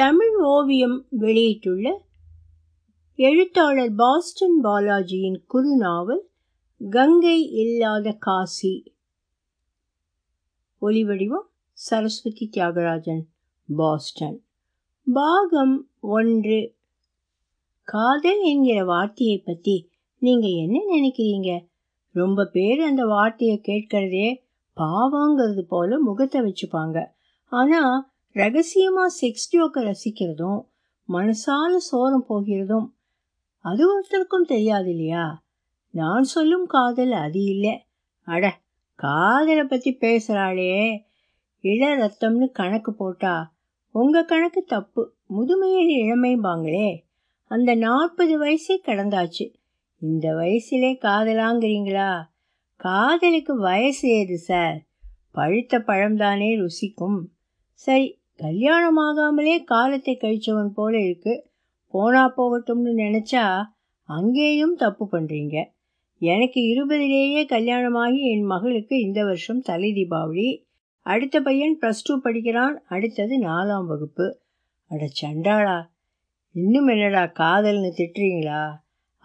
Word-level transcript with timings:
தமிழ் 0.00 0.36
ஓவியம் 0.36 1.06
வெளியிட்டுள்ள 1.10 2.02
எழுத்தாளர் 3.16 3.94
பாஸ்டன் 3.94 4.64
பாலாஜியின் 4.64 5.42
குறுநாவல் 5.54 6.20
கங்கை 6.90 7.50
இல்லாத 7.50 8.12
காசி. 8.12 8.94
ஒலிவடிவம் 10.82 11.46
சரஸ்வதி 11.72 12.50
தியாகராஜன் 12.52 13.20
பாஸ்டன். 13.66 14.44
பாகம் 15.12 15.90
ஒன்று. 16.00 16.74
காதல் 17.82 18.40
என்கிற 18.40 18.84
வார்த்தையை 18.84 19.38
பற்றி 19.38 19.90
நீங்கள் 20.18 20.50
என்ன 20.50 20.78
நினைக்கிறீங்க? 20.96 21.66
ரொம்ப 22.10 22.44
பேர் 22.44 22.80
அந்த 22.80 23.04
வார்த்தையை 23.04 23.60
கேட்கறதே 23.62 24.36
பாவங்கிறது 24.76 25.60
போல 25.60 25.98
முகத்தை 25.98 26.40
வச்சுப்பாங்க. 26.40 27.06
ஆனால் 27.44 28.09
ரகசியமாக 28.32 29.14
செக்ஸ் 29.20 29.52
ஜோக்கை 29.52 29.94
ரசிக்கிறதும் 29.94 30.66
மனசால 31.08 31.76
சோரம் 31.92 32.24
போகிறதும் 32.28 32.86
அது 33.58 34.00
ஒருத்தருக்கும் 34.00 34.46
தெரியாது 34.46 34.90
இல்லையா? 34.90 35.44
நான் 35.90 36.22
சொல்லும் 36.22 36.66
காதல் 36.66 37.12
அது 37.12 37.42
இல்லை. 37.42 37.86
அட 38.22 38.60
காதலை 38.94 39.64
பற்றி 39.64 39.96
பேசுகிறாளே 40.00 41.02
இள 41.60 41.96
ரத்தம்னு 41.96 42.50
கணக்கு 42.50 42.94
போட்டா 42.94 43.54
உங்கள் 43.90 44.24
கணக்கு 44.24 44.62
தப்பு. 44.62 45.14
முதுமையில் 45.26 45.88
இளமைம்பாங்களே. 45.88 47.04
அந்த 47.44 47.74
நாற்பது 47.74 48.44
வயசே 48.44 48.80
கடந்தாச்சு. 48.84 49.54
இந்த 49.98 50.32
வயசுலே 50.34 50.98
காதலாங்கிறீங்களா? 51.00 52.22
காதலுக்கு 52.76 53.58
வயசு 53.58 54.08
ஏது 54.08 54.38
சார்? 54.38 54.82
பழுத்த 55.30 55.78
பழம்தானே 55.78 56.66
ருசிக்கும். 56.66 57.24
சரி 57.72 58.19
கல்யாணமாகாமலே 58.40 59.64
காலத்தை 59.64 60.18
கழிச்சவன் 60.20 60.68
போல 60.68 61.00
இருக்கு. 61.00 61.50
போனா 61.90 62.34
போகட்டும்னு 62.36 62.92
நினச்சா 62.96 63.62
அங்கேயும் 64.04 64.74
தப்பு 64.74 65.08
பண்ணுறீங்க 65.12 65.64
எனக்கு 66.18 66.60
இருபதிலேயே 66.60 67.44
கல்யாணமாகி 67.44 68.20
என் 68.30 68.42
மகளுக்கு 68.42 69.00
இந்த 69.00 69.24
வருஷம் 69.24 69.60
தலை 69.60 69.92
தீபாவளி. 69.92 70.64
அடுத்த 71.00 71.40
பையன் 71.40 71.78
ப்ளஸ் 71.80 72.02
டூ 72.04 72.20
படிக்கிறான். 72.20 72.82
அடுத்தது 72.88 73.38
நாலாம் 73.38 73.86
வகுப்பு. 73.86 74.38
அட 74.88 75.08
சண்டாளா 75.22 75.88
இன்னும் 76.52 76.86
என்னடா 76.86 77.22
காதல்னு 77.22 77.92
திட்டுறீங்களா? 77.96 78.70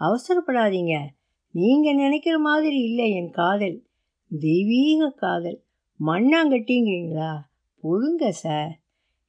அவசரப்படாதீங்க. 0.00 1.04
நீங்கள் 1.50 1.94
நினைக்கிற 1.94 2.38
மாதிரி 2.38 2.78
இல்லை 2.78 3.14
என் 3.14 3.30
காதல். 3.30 3.82
தெய்வீக 4.40 5.10
காதல். 5.10 5.60
மண்ணாங்கட்டிங்கிறீங்களா? 6.06 7.36
பொறுங்க 7.82 8.28
சார். 8.28 8.78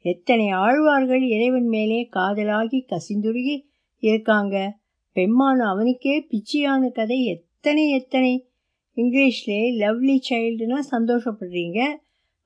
எத்தனை 0.08 0.50
ஆழ்வார்கள் 0.50 1.24
இறைவன் 1.28 1.68
மேலே 1.68 2.10
காதலாகி 2.16 2.80
கசிந்துருகி 2.92 3.56
இருக்காங்க? 4.04 4.56
பெம்மான 5.16 5.66
அவனுக்கே 5.66 6.16
பிச்சியான 6.32 6.90
கதை. 6.92 7.20
எத்தனை 7.26 7.84
எத்தனை? 7.90 8.34
இங்கிலீஷில் 8.98 9.78
லவ்லி 9.84 10.16
சைல்டுனா 10.30 10.80
சந்தோஷப்படுறீங்க. 10.92 11.80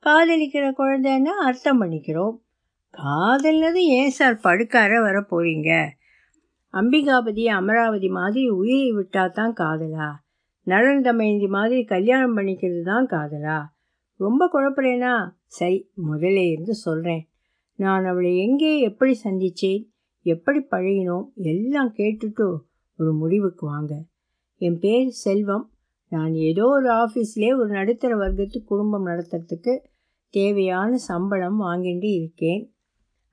காதலிக்கிற 0.06 0.64
குழந்தைன்னா 0.78 1.34
அர்த்தம் 1.44 1.80
பண்ணிக்கிறோம். 1.82 2.36
காதல்னது 2.94 3.82
ஏன் 3.98 4.10
சார் 4.10 4.38
படுக்கார 4.42 5.00
வர 5.00 5.18
போகிறீங்க 5.30 5.70
அம்பிகாபதி 6.74 7.44
அமராவதி 7.58 8.08
மாதிரி 8.08 8.42
உயிரை 8.48 8.90
விட்டால் 8.92 9.30
தான் 9.30 9.54
காதலா? 9.56 10.08
நலன் 10.66 11.02
தமயந்தி 11.02 11.48
மாதிரி 11.48 11.80
கல்யாணம் 11.84 12.36
பண்ணிக்கிறது 12.36 12.82
தான் 12.82 13.06
காதலா? 13.06 13.58
ரொம்ப 14.20 14.42
குழப்பறேனா? 14.52 15.14
சரி 15.58 15.78
முதல்ல 16.10 16.40
இருந்து 16.50 16.74
சொல்கிறேன் 16.86 17.22
நான் 17.82 18.04
அவளை 18.04 18.38
எங்கே 18.38 18.80
எப்படி 18.80 19.12
சந்தித்தேன் 19.24 19.82
எப்படி 20.24 20.58
பழகினோம் 20.70 21.26
எல்லாம் 21.34 21.92
கேட்டுட்டு 21.94 22.46
ஒரு 22.98 23.12
முடிவுக்கு 23.12 23.66
வாங்க. 23.66 23.92
என் 24.56 24.78
பேர் 24.78 25.08
செல்வம். 25.08 25.66
நான் 26.08 26.32
ஏதோ 26.34 26.66
ஒரு 26.66 26.88
ஆஃபீஸ்லேயே 26.92 27.52
ஒரு 27.56 27.68
நடுத்தர 27.68 28.16
வர்க்கத்து 28.16 28.64
குடும்பம் 28.64 29.06
நடத்துறதுக்கு 29.06 29.78
தேவையான 30.28 30.96
சம்பளம் 30.96 31.60
வாங்கிட்டு 31.60 32.10
இருக்கேன். 32.14 32.74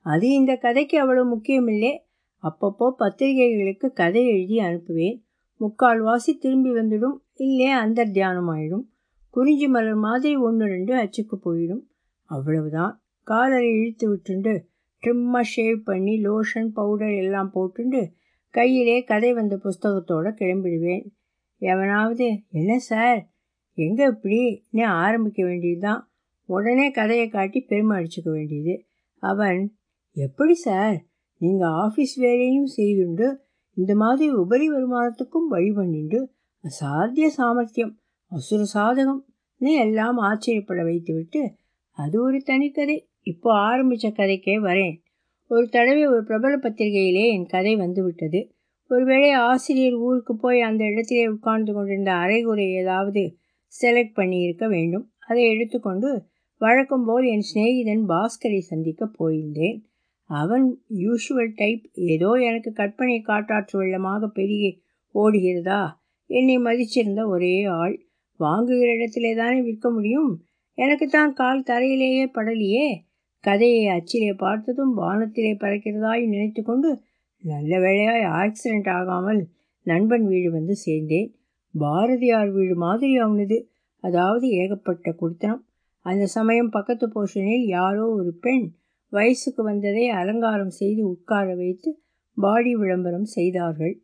அது 0.00 0.26
இந்த 0.28 0.56
கதைக்கு 0.56 0.96
அவ்வளோ 1.02 1.24
முக்கியமில்லை. 1.28 2.06
அப்பப்போ 2.42 2.90
பத்திரிகைகளுக்கு 2.90 3.92
கதை 3.92 4.22
எழுதி 4.26 4.58
அனுப்புவேன். 4.58 5.18
முக்கால்வாசி 5.60 6.32
திரும்பி 6.38 6.70
வந்துடும். 6.70 7.16
இல்லை 7.34 7.70
அந்தர்த்தியானம் 7.74 8.50
ஆயிடும் 8.52 8.86
குறிஞ்சி 9.30 9.68
மலர் 9.68 9.94
மாதிரி 9.94 10.36
ஒன்று 10.36 10.66
ரெண்டு 10.66 10.94
அச்சுக்கு 10.94 11.36
போயிடும். 11.44 11.84
அவ்வளவுதான். 12.30 12.99
காலரை 13.30 13.68
இழுத்து 13.76 14.06
விட்டுண்டு. 14.10 14.54
ட்ரிம்மாக 15.02 15.50
ஷேவ் 15.52 15.78
பண்ணி 15.84 16.14
லோஷன் 16.26 16.70
பவுடர் 16.78 17.14
எல்லாம் 17.22 17.50
போட்டுண்டு 17.54 18.00
கையிலே 18.54 18.96
கதை 19.04 19.30
வந்த 19.32 19.54
புஸ்தகத்தோடு 19.64 20.30
கிளம்பிடுவேன். 20.40 21.04
எவனாவது 21.62 22.26
என்ன 22.50 22.72
சார் 22.88 23.20
எங்கே 23.78 24.04
இப்படின்னு 24.06 24.84
ஆரம்பிக்க 25.02 25.40
வேண்டியது 25.44 25.82
தான் 25.86 26.00
உடனே 26.48 26.86
கதையை 26.90 27.26
காட்டி 27.28 27.58
பெருமை 27.62 27.94
அடிச்சுக்க 27.98 28.30
வேண்டியது. 28.30 28.74
அவன் 29.22 29.60
எப்படி 30.16 30.54
சார் 30.66 30.96
நீங்கள் 31.40 31.74
ஆஃபீஸ் 31.84 32.14
வேலையும் 32.24 32.70
செய்துண்டு 32.76 33.28
இந்த 33.76 33.92
மாதிரி 33.94 34.26
உபரி 34.34 34.66
வருமானத்துக்கும் 34.70 35.48
வழி 35.48 35.70
பண்ணிண்டு 35.70 36.20
அசாத்திய 36.64 37.26
சாமர்த்தியம் 37.36 37.92
அசுர 38.32 38.62
சாதகம்னு 38.74 39.72
எல்லாம் 39.84 40.18
ஆச்சரியப்பட 40.28 40.80
வைத்துவிட்டு 40.82 41.42
அது 41.98 42.16
ஒரு 42.22 42.38
தனிக்கதை. 42.46 42.96
இப்போ 43.22 43.54
ஆரம்பித்த 43.54 44.08
கதைக்கே 44.08 44.56
வரேன். 44.68 44.96
ஒரு 45.46 45.68
தடவை 45.68 46.06
ஒரு 46.06 46.24
பிரபல 46.24 46.56
பத்திரிகையிலே 46.56 47.24
என் 47.32 47.46
கதை 47.46 47.76
வந்து 47.76 48.04
விட்டது 48.04 48.40
ஒருவேளை 48.86 49.30
ஆசிரியர் 49.30 49.92
ஊருக்கு 49.92 50.36
போய் 50.36 50.60
அந்த 50.60 50.84
இடத்திலே 50.84 51.26
உட்கார்ந்து 51.26 51.72
கொண்டிருந்த 51.72 52.12
அரைகுறை 52.12 52.72
ஏதாவது 52.72 53.22
செலக்ட் 53.82 54.16
பண்ணியிருக்க 54.16 54.68
வேண்டும். 54.68 55.12
அதை 55.18 55.42
எடுத்துக்கொண்டு 55.48 56.26
வழக்கம் 56.56 57.04
போல் 57.04 57.24
என் 57.24 57.46
சிநேகிதன் 57.54 58.04
பாஸ்கரை 58.08 58.58
சந்திக்க 58.58 59.10
போயிருந்தேன். 59.18 59.78
அவன் 60.24 60.82
யூஷுவல் 60.98 61.52
டைப் 61.54 61.84
ஏதோ 61.92 62.32
எனக்கு 62.32 62.72
கற்பனை 62.72 63.20
காட்டாற்று 63.20 63.76
வெள்ளமாக 63.80 64.26
பெருகி 64.26 64.82
ஓடுகிறதா? 65.14 65.82
என்னை 66.26 66.58
மதிச்சிருந்த 66.58 67.26
ஒரே 67.26 67.64
ஆள். 67.64 67.94
வாங்குகிற 68.36 68.92
இடத்திலே 68.92 69.34
தானே 69.34 69.60
விற்க 69.60 69.90
முடியும்? 69.90 70.30
எனக்கு 70.74 71.06
தான் 71.08 71.32
கால் 71.32 71.62
தரையிலேயே 71.62 72.26
படலையே. 72.34 72.88
கதையை 73.44 73.84
அச்சிலே 73.86 74.32
பார்த்ததும் 74.36 74.92
வானத்திலே 74.96 75.52
பறக்கிறதாய் 75.54 76.24
நினைத்து 76.26 76.62
கொண்டு 76.62 76.90
நல்ல 77.42 77.78
வேளையாய் 77.78 78.26
ஆக்சிடெண்ட் 78.40 78.90
ஆகாமல் 78.90 79.40
நண்பன் 79.86 80.26
வீடு 80.26 80.50
வந்து 80.50 80.74
சேர்ந்தேன். 80.86 81.28
பாரதியார் 81.74 82.50
வீடு 82.50 82.74
மாதிரி 82.74 83.16
அவனது 83.16 83.56
அதாவது 84.04 84.46
ஏகப்பட்ட 84.48 85.12
குடித்தனம். 85.12 85.62
அந்த 86.06 86.26
சமயம் 86.26 86.70
பக்கத்து 86.70 87.06
போர்ஷனில் 87.08 87.64
யாரோ 87.68 88.04
ஒரு 88.10 88.32
பெண் 88.40 88.66
வயசுக்கு 89.12 89.62
வந்ததை 89.62 90.08
அலங்காரம் 90.08 90.70
செய்து 90.70 91.02
உட்கார 91.08 91.54
வைத்து 91.54 91.90
பாடி 92.36 92.72
விளம்பரம் 92.74 93.28
செய்தார்கள். 93.36 93.94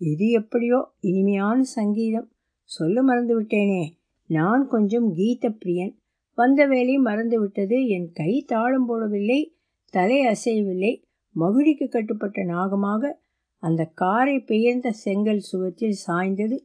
எது 0.00 0.26
எப்படியோ 0.30 0.78
இனிமையான 1.00 1.58
சங்கீதம். 1.62 2.28
சொல்ல 2.70 3.02
மறந்து 3.02 3.34
விட்டேனே. 3.40 3.84
நான் 4.30 4.68
கொஞ்சம் 4.68 5.08
கீத 5.14 5.50
பிரியன் 5.50 5.94
வந்த 6.36 6.66
வேலை 6.66 6.98
மறந்துவிட்டது 6.98 7.88
என் 7.88 8.10
கை 8.12 8.44
தாளம் 8.46 8.88
போடவில்லை 8.88 9.54
தலை 9.90 10.18
அசையவில்லை. 10.26 11.02
மகுடிக்கு 11.36 11.88
கட்டுப்பட்ட 11.88 12.44
நாகமாக 12.44 13.22
அந்த 13.58 13.84
காரை 13.84 14.40
பெயர்ந்த 14.40 14.90
செங்கல் 14.90 15.40
சுவத்தில் 15.52 15.96
சாய்ந்தது 16.06 16.56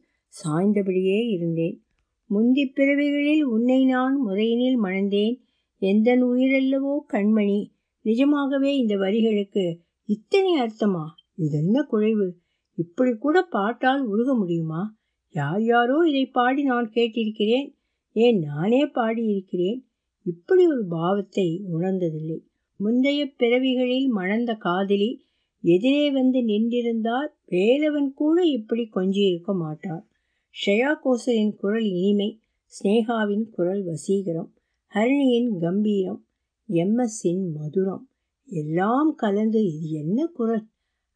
சாய்ந்தபடியே 0.44 1.28
இருந்தேன். 1.28 1.82
முந்தி 2.26 2.66
பிறவிகளில் 2.66 3.42
உன்னை 3.42 3.84
நான் 3.84 4.16
முறையினில் 4.20 4.82
மணந்தேன். 4.82 5.40
எந்த 5.78 6.16
உயிரல்லவோ 6.16 6.98
கண்மணி 7.12 7.60
நிஜமாகவே 8.00 8.76
இந்த 8.76 8.96
வரிகளுக்கு 8.96 9.64
இத்தனை 10.04 10.52
அர்த்தமா? 10.60 11.04
இதென்ன 11.36 11.86
குழைவு? 11.92 12.28
இப்படி 12.74 13.12
கூட 13.14 13.42
பாட்டால் 13.42 14.02
உருக 14.04 14.34
முடியுமா? 14.34 14.96
யார் 15.30 15.62
யாரோ 15.62 16.02
இதை 16.08 16.26
பாடி 16.26 16.62
நான் 16.62 16.90
கேட்டிருக்கிறேன். 16.94 17.68
ஏன் 18.12 18.38
நானே 18.38 18.86
பாடியிருக்கிறேன்? 18.86 19.84
இப்படி 20.22 20.66
ஒரு 20.66 20.84
பாவத்தை 20.86 21.64
உணர்ந்ததில்லை. 21.72 22.40
முந்தைய 22.76 23.32
பிறவிகளில் 23.36 24.08
மணந்த 24.08 24.54
காதலி 24.54 25.24
எதிரே 25.62 26.10
வந்து 26.10 26.40
நின்றிருந்தால் 26.40 27.28
வேலவன் 27.48 28.12
கூட 28.14 28.42
இப்படி 28.42 28.88
கொஞ்சியிருக்க 28.94 29.54
மாட்டார். 29.54 30.06
ஷ்ரேயா 30.54 30.94
கோசலின் 31.00 31.56
குரல் 31.56 31.84
இனிமை 31.84 32.40
ஸ்னேகாவின் 32.72 33.50
குரல் 33.50 33.84
வசீகரம் 33.84 34.50
ஹரிணியின் 34.94 35.58
கம்பீரம் 35.60 36.26
எம்எஸ்ஸின் 36.68 37.44
மதுரம் 37.54 38.04
எல்லாம் 38.44 39.14
கலந்து 39.14 39.64
இது 39.64 39.90
என்ன 39.90 40.26
குரல்? 40.26 40.66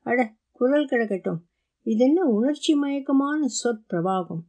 அட 0.03 0.35
குரல் 0.53 0.87
கிடக்கட்டும். 0.87 1.41
இதென்ன 1.83 2.25
உணர்ச்சி 2.25 2.75
மயக்கமான 2.75 3.47
சொற்பிரவாகம் 3.65 4.45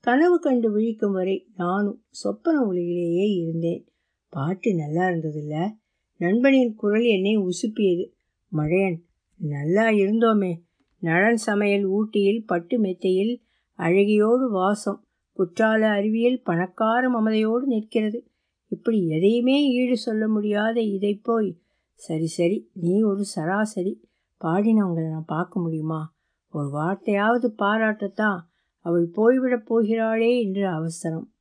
கனவு 0.00 0.38
கண்டு 0.38 0.70
விழிக்கும் 0.70 1.12
வரை 1.12 1.46
நானும் 1.56 2.04
சொப்பன 2.10 2.62
உலகிலேயே 2.62 3.26
இருந்தேன். 3.26 3.88
பாட்டு 4.28 4.74
நல்லா 4.74 5.06
இருந்ததில்ல. 5.06 5.70
நண்பனின் 6.16 6.74
குரல் 6.74 7.02
என்னை 7.02 7.38
உசுப்பியது. 7.38 8.12
மழையன் 8.52 8.98
நல்லா 9.36 9.88
இருந்தோமே. 9.88 10.62
நலன் 10.98 11.36
சமையல் 11.36 11.84
ஊட்டியில் 11.84 12.46
பட்டு 12.46 12.78
மெத்தையில் 12.78 13.42
அழகியோடு 13.78 14.50
வாசம். 14.50 15.04
குற்றால 15.32 15.88
அறிவியல் 15.88 16.42
பணக்கார 16.42 17.08
மமதையோடு 17.08 17.64
நிற்கிறது. 17.64 18.30
இப்படி 18.68 19.06
எதையுமே 19.06 19.68
ஈடு 19.68 19.96
சொல்ல 19.96 20.28
முடியாத 20.28 20.80
இதை 20.80 21.20
போய். 21.22 21.60
சரி 21.94 22.26
சரி 22.26 22.70
நீ 22.72 23.02
ஒரு 23.02 23.24
சராசரி. 23.24 24.08
பாடினவங்களை 24.44 25.10
நான் 25.10 25.24
பார்க்க 25.26 25.60
முடியுமா? 25.60 26.14
ஒரு 26.48 26.68
வார்த்தையாவது 26.78 27.52
பாராட்டத்தான். 27.58 28.48
அவள் 28.80 29.10
போய்விடப் 29.16 29.66
போகிறாளே 29.66 30.42
என்று 30.42 30.68
அவசரம். 30.68 31.32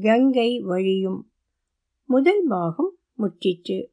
கங்கை 0.00 0.60
வழியும். 0.60 1.30
முதல் 2.04 2.44
பாகம் 2.48 2.96
முற்றிற்று. 3.18 3.86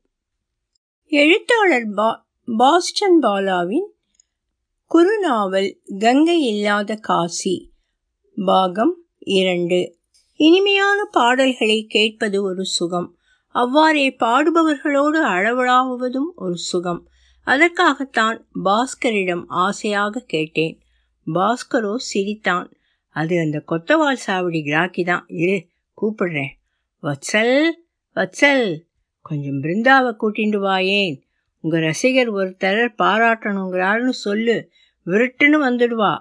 எழுத்தாளர் 1.05 1.89
பா 1.95 2.27
பாஸ்டன் 2.57 3.19
பாலாவின் 3.21 3.87
குறுநாவல் 4.89 5.77
கங்கை 5.99 6.41
இல்லாத 6.41 6.95
காசி 6.95 7.71
பாகம் 8.45 9.03
இரண்டு. 9.17 9.97
இனிமையான 10.33 11.05
பாடல்களை 11.11 11.85
கேட்பது 11.85 12.43
ஒரு 12.43 12.65
சுகம். 12.65 13.17
அவ்வாறே 13.47 14.09
பாடுபவர்களோடு 14.09 15.23
அளவலாவதும் 15.25 16.33
ஒரு 16.35 16.57
சுகம். 16.57 17.07
அதற்காகத்தான் 17.43 18.47
பாஸ்கரிடம் 18.63 19.43
ஆசையாக 19.47 20.19
கேட்டேன். 20.19 20.82
பாஸ்கரோ 21.33 21.95
சிரித்தான். 21.95 22.71
அது 23.09 23.39
அந்த 23.39 23.63
கொத்தவால் 23.67 24.17
சாவடி 24.27 24.63
கிராக்கி 24.63 25.03
தான் 25.03 25.25
இரு 25.27 25.67
கூப்பிடுறேன். 26.01 26.51
வத்சல் 27.03 27.69
வத்சல். 28.15 28.79
கொஞ்சம் 29.21 29.61
பிருந்தாவை 29.61 30.15
கூட்டிண்டு 30.19 30.59
வாயேன் 30.59 31.21
உங்க 31.59 31.79
ரசிகர் 31.79 32.33
ஒருத்தர் 32.33 32.93
பாராட்டணுங்கிறாருன்னு 32.97 34.09
சொல்லு. 34.09 34.69
விருட்டுன்னு 35.05 35.57
வந்துடுவா. 35.61 36.17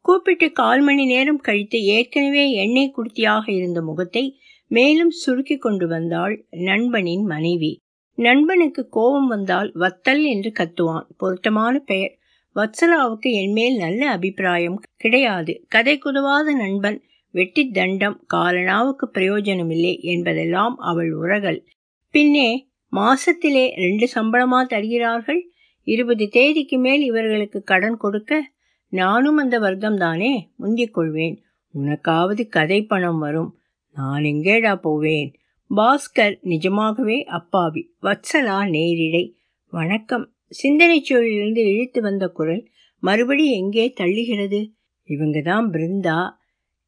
கூப்பிட்டு 0.00 0.52
கால் 0.52 0.80
மணி 0.80 1.04
நேரம் 1.04 1.38
கழித்து 1.38 1.84
ஏற்கனவே 1.84 2.52
எண்ணெய் 2.52 2.94
குடுத்தியாக 2.96 3.50
இருந்த 3.50 3.82
முகத்தை 3.82 4.38
மேலும் 4.66 5.10
சுருக்கி 5.10 5.56
கொண்டு 5.56 5.88
வந்தாள் 5.88 6.46
நண்பனின் 6.50 7.24
மனைவி. 7.24 7.82
நண்பனுக்கு 8.14 8.88
கோபம் 8.88 9.26
வந்தால் 9.26 9.72
வத்தல் 9.74 10.22
என்று 10.22 10.52
கத்துவான். 10.58 11.06
பொருத்தமான 11.16 11.78
பெயர். 11.78 12.17
வத்சலாவுக்கு 12.58 13.32
என்மேல் 13.32 13.76
நல்ல 13.76 14.10
அபிப்பிராயம் 14.10 14.80
கிடையாது. 14.96 15.64
கதை 15.68 15.98
குதவாத 15.98 16.56
நண்பன் 16.56 17.02
வெட்டி 17.30 17.70
தண்டம் 17.70 18.24
காலனாவுக்கு 18.34 19.04
பிரயோஜனமில்லை 19.04 20.00
என்பதெல்லாம் 20.00 20.76
அவள் 20.78 21.12
உரகல். 21.12 21.64
பின்னே 22.10 22.68
மாசத்திலே 22.92 23.74
ரெண்டு 23.74 24.08
சம்பளமா 24.14 24.66
தருகிறார்கள்? 24.66 25.50
இருபது 25.82 26.28
தேதிக்கு 26.28 26.78
மேல் 26.78 27.00
இவர்களுக்கு 27.00 27.62
கடன் 27.62 27.96
கொடுக்க 27.96 28.50
நானும் 28.88 29.36
அந்த 29.36 29.58
வர்க்கம் 29.58 29.96
தானே 29.96 30.50
முந்திக் 30.56 30.94
கொள்வேன். 30.94 31.42
உனக்காவது 31.74 32.48
கதை 32.48 32.82
பணம் 32.82 33.18
வரும். 33.18 33.58
நான் 33.94 34.22
எங்கேடா 34.22 34.76
போவேன்? 34.76 35.34
பாஸ்கர் 35.76 36.38
நிஜமாகவே 36.40 37.24
அப்பாவி. 37.24 37.94
வத்சலா 38.02 38.68
நேரிடை. 38.70 39.32
வணக்கம். 39.70 40.32
சிந்தனை 40.50 41.04
சூழலிலிருந்து 41.08 41.62
இழுத்து 41.72 42.00
வந்த 42.00 42.28
குரல் 42.28 42.68
மறுபடி 42.98 43.52
எங்கே 43.52 43.92
தள்ளுகிறது? 44.00 44.72
இவங்க 45.04 45.40
தான் 45.40 45.70
பிருந்தா. 45.70 46.30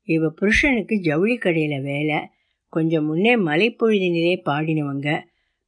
இவ 0.04 0.30
புருஷனுக்கு 0.30 1.00
ஜவுளி 1.00 1.36
கடையில் 1.36 1.82
வேலை. 1.82 2.18
கொஞ்சம் 2.68 3.04
முன்னே 3.04 3.36
மலைப்பொழுதினிலே 3.36 4.34
பாடினவங்க. 4.44 5.22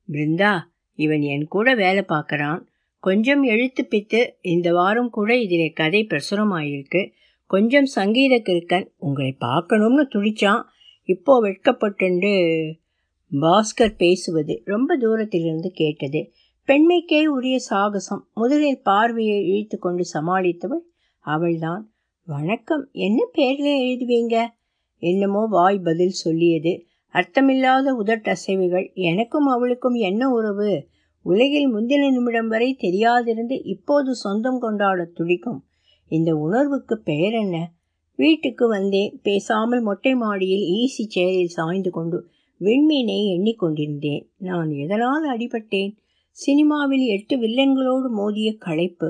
பிருந்தா 0.09 0.61
இவன் 0.94 1.23
என் 1.23 1.47
கூட 1.49 1.75
வேலை 1.75 2.05
பார்க்குறான். 2.09 2.61
கொஞ்சம் 2.99 3.43
எழுத்து 3.43 3.89
பித்து 3.91 4.31
இந்த 4.41 4.73
வாரம் 4.73 5.11
கூட 5.11 5.37
இதிலே 5.37 5.71
கதை 5.71 6.06
பிரசுரமாயிருக்கு. 6.11 7.12
கொஞ்சம் 7.47 7.85
சங்கீத 7.85 8.35
கிருக்கன் 8.39 8.87
உங்களை 8.97 9.33
பார்க்கணும்னு 9.33 10.09
துடிச்சான். 10.15 10.62
இப்போ 11.05 11.43
வெட்கப்பட்டுண்டு 11.43 12.33
பாஸ்கர் 13.33 13.97
பேசுவது 13.97 14.62
ரொம்ப 14.65 14.97
தூரத்திலிருந்து 14.97 15.71
கேட்டது. 15.71 16.33
பெண்மைக்கே 16.69 17.26
உரிய 17.26 17.59
சாகசம். 17.70 18.20
முதலில் 18.35 18.82
பார்வையை 18.82 19.47
இழுத்து 19.47 19.79
கொண்டு 19.79 20.05
சமாளித்தவள் 20.14 20.82
அவள்தான். 21.19 21.93
வணக்கம். 22.25 22.88
என்ன 22.93 23.29
பேரில் 23.32 23.81
எழுதுவீங்க? 23.82 24.47
என்னமோ 24.99 25.47
வாய் 25.47 25.79
பதில் 25.79 26.11
சொல்லியது. 26.11 26.87
அர்த்தமில்லாத 27.12 27.94
உதட்டசைவுகள். 28.05 28.94
எனக்கும் 28.94 29.47
அவளுக்கும் 29.47 29.94
என்ன 29.94 30.29
உறவு? 30.29 30.87
உலகில் 31.23 31.75
முந்தின 31.75 32.11
நிமிடம் 32.11 32.49
வரை 32.49 32.76
தெரியாதிருந்து 32.81 33.61
இப்போது 33.65 34.15
சொந்தம் 34.15 34.58
கொண்டாட 34.58 35.05
துடிக்கும். 35.05 35.65
இந்த 36.08 36.37
உணர்வுக்கு 36.37 36.99
பெயர் 36.99 37.32
என்ன? 37.32 37.73
வீட்டுக்கு 38.15 38.69
வந்தேன். 38.69 39.20
பேசாமல் 39.23 39.81
மொட்டை 39.81 40.15
மாடியில் 40.15 40.67
ஈசி 40.73 41.19
சேரில் 41.19 41.55
சாய்ந்து 41.58 41.91
கொண்டு 41.91 42.29
விண்மீனை 42.61 43.19
எண்ணிக்கொண்டிருந்தேன் 43.37 44.25
நான் 44.37 44.70
எதனால் 44.70 45.37
அடிபட்டேன்? 45.37 45.93
சினிமாவில் 46.34 47.05
எட்டு 47.06 47.37
வில்லன்களோடு 47.37 48.08
மோதிய 48.08 48.56
களைப்பு 48.58 49.08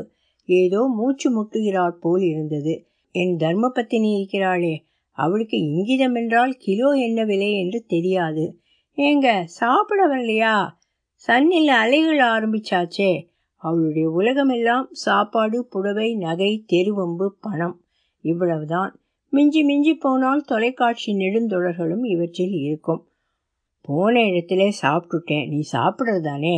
ஏதோ 0.49 0.87
மூச்சு 0.87 1.29
முட்டுகிறாள் 1.31 1.99
போல் 2.01 2.23
இருந்தது. 2.23 2.87
என் 3.15 3.37
தர்மபத்தினி 3.37 4.11
இருக்கிறாளே 4.13 4.75
அவளுக்கு 5.19 5.57
இங்கிதம் 5.57 6.15
என்றால் 6.15 6.55
கிலோ 6.59 6.91
என்ன 6.91 7.25
விலை 7.25 7.53
என்று 7.59 7.85
தெரியாது. 7.87 8.45
ஏங்க 8.97 9.45
சாப்பிட 9.45 10.09
வரலையா? 10.09 10.55
சன்னில் 11.15 11.69
அலைகள் 11.69 12.19
ஆரம்பிச்சாச்சே. 12.19 13.13
அவளுடைய 13.63 14.11
உலகமெல்லாம் 14.11 14.89
சாப்பாடு 14.93 15.67
புடவை 15.67 16.15
நகை 16.17 16.65
தெருவம்பு 16.67 17.27
பணம் 17.41 17.77
இவ்வளவுதான். 18.25 18.93
மிஞ்சி 19.33 19.63
மிஞ்சி 19.63 19.95
போனால் 19.95 20.45
தொலைக்காட்சி 20.45 21.13
நெடுந்தொடர்களும் 21.13 22.05
இவற்றில் 22.05 22.53
இருக்கும். 22.53 23.03
போன 23.81 24.21
இடத்துல 24.21 24.73
சாப்பிட்டுட்டேன். 24.83 25.49
நீ 25.49 25.61
சாப்பிட்றது 25.73 26.21
தானே 26.21 26.57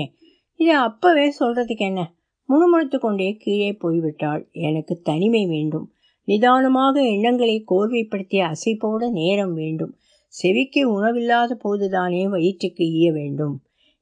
இதை 0.60 0.74
அப்பவே 0.74 1.26
சொல்றதுக்கு 1.40 1.84
என்ன? 1.84 2.02
முணுமுணுத்து 2.48 2.98
கொண்டே 2.98 3.36
கீழே 3.36 3.70
போய்விட்டாள். 3.72 4.42
எனக்கு 4.52 5.00
தனிமை 5.02 5.46
வேண்டும். 5.46 5.86
நிதானமாக 6.28 7.02
எண்ணங்களை 7.04 7.64
கோர்வைப்படுத்திய 7.70 8.42
அசைப்போட 8.44 9.10
நேரம் 9.10 9.54
வேண்டும். 9.54 9.92
செவிக்கு 10.34 10.82
உணவில்லாத 10.92 11.54
போதுதானே 11.54 12.28
வயிற்றுக்கு 12.28 12.84
ஈய 12.92 13.12
வேண்டும். 13.12 13.56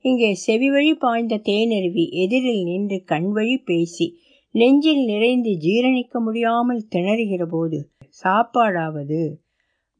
இங்கே 0.04 0.34
செவி 0.34 0.70
வழி 0.70 0.94
பாய்ந்த 0.94 1.40
தேனருவி 1.44 2.04
எதிரில் 2.12 2.62
நின்று 2.62 3.04
கண்வழி 3.06 3.56
பேசி 3.64 4.06
நெஞ்சில் 4.54 5.04
நிறைந்து 5.04 5.50
ஜீரணிக்க 5.60 6.20
முடியாமல் 6.20 6.86
திணறுகிற 6.90 7.42
போது 7.46 7.78
சாப்பாடாவது? 8.24 9.20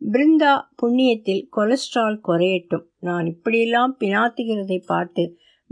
பிருந்தா 0.01 0.53
புண்ணியத்தில் 0.83 1.43
கொலஸ்ட்ரால் 1.57 2.19
குறையட்டும். 2.29 2.85
நான் 2.99 3.27
இப்படியெல்லாம் 3.27 3.97
பினாத்துகிறதை 4.01 4.79
பார்த்து 4.87 5.25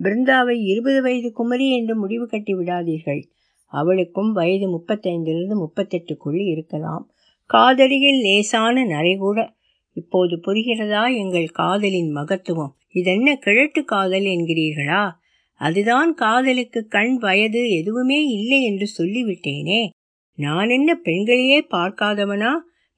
பிருந்தாவை 0.02 0.57
இருபது 0.64 1.02
வயது 1.02 1.33
குமரி 1.33 1.76
என்று 1.76 1.97
முடிவு 1.97 2.26
கட்டி 2.26 2.54
விடாதீர்கள். 2.54 3.23
அவளுக்கும் 3.64 4.33
வயது 4.33 4.78
முப்பத்தைந்திலிருந்து 4.78 5.66
முப்பத்தெட்டுக்குள் 5.66 6.47
இருக்கலாம். 6.47 7.11
காதலியில் 7.47 8.21
லேசான 8.21 8.85
நரைகூட 8.85 9.49
இப்போது 9.92 10.40
புரிகிறதா 10.47 11.16
எங்கள் 11.16 11.49
காதலின் 11.49 12.14
மகத்துவம்? 12.14 12.75
இதென்ன 12.92 13.37
கிழட்டு 13.37 13.85
காதல் 13.85 14.23
என்கிறீர்களா? 14.23 15.11
அதுதான் 15.54 16.14
காதலுக்கு 16.14 16.87
கண் 16.87 17.16
வயது 17.16 17.71
எதுவுமே 17.71 18.23
இல்லை 18.25 18.62
என்று 18.62 18.87
சொல்லிவிட்டேனே. 18.99 19.88
நான் 20.35 20.69
என்ன 20.69 20.95
பெண்களையே 20.95 21.66
பார்க்காதவனா? 21.71 22.50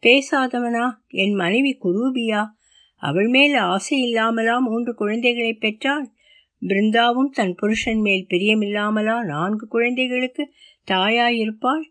பேசாதவனா? 0.06 0.90
என் 1.08 1.34
மனைவி 1.34 1.78
குரூபியா? 1.84 2.44
அவள் 2.96 3.28
மேல் 3.28 3.54
ஆசை 3.54 4.02
இல்லாமலா 4.02 4.58
மூன்று 4.58 4.94
குழந்தைகளை 4.94 5.52
பெற்றாள்? 5.52 6.12
பிருந்தாவும் 6.68 7.30
தன் 7.32 7.54
புருஷன் 7.54 8.00
மேல் 8.00 8.26
பிரியமில்லாமலா 8.30 9.24
நான்கு 9.24 9.66
குழந்தைகளுக்கு 9.66 10.52
தாயாயிருப்பாள்? 10.90 11.82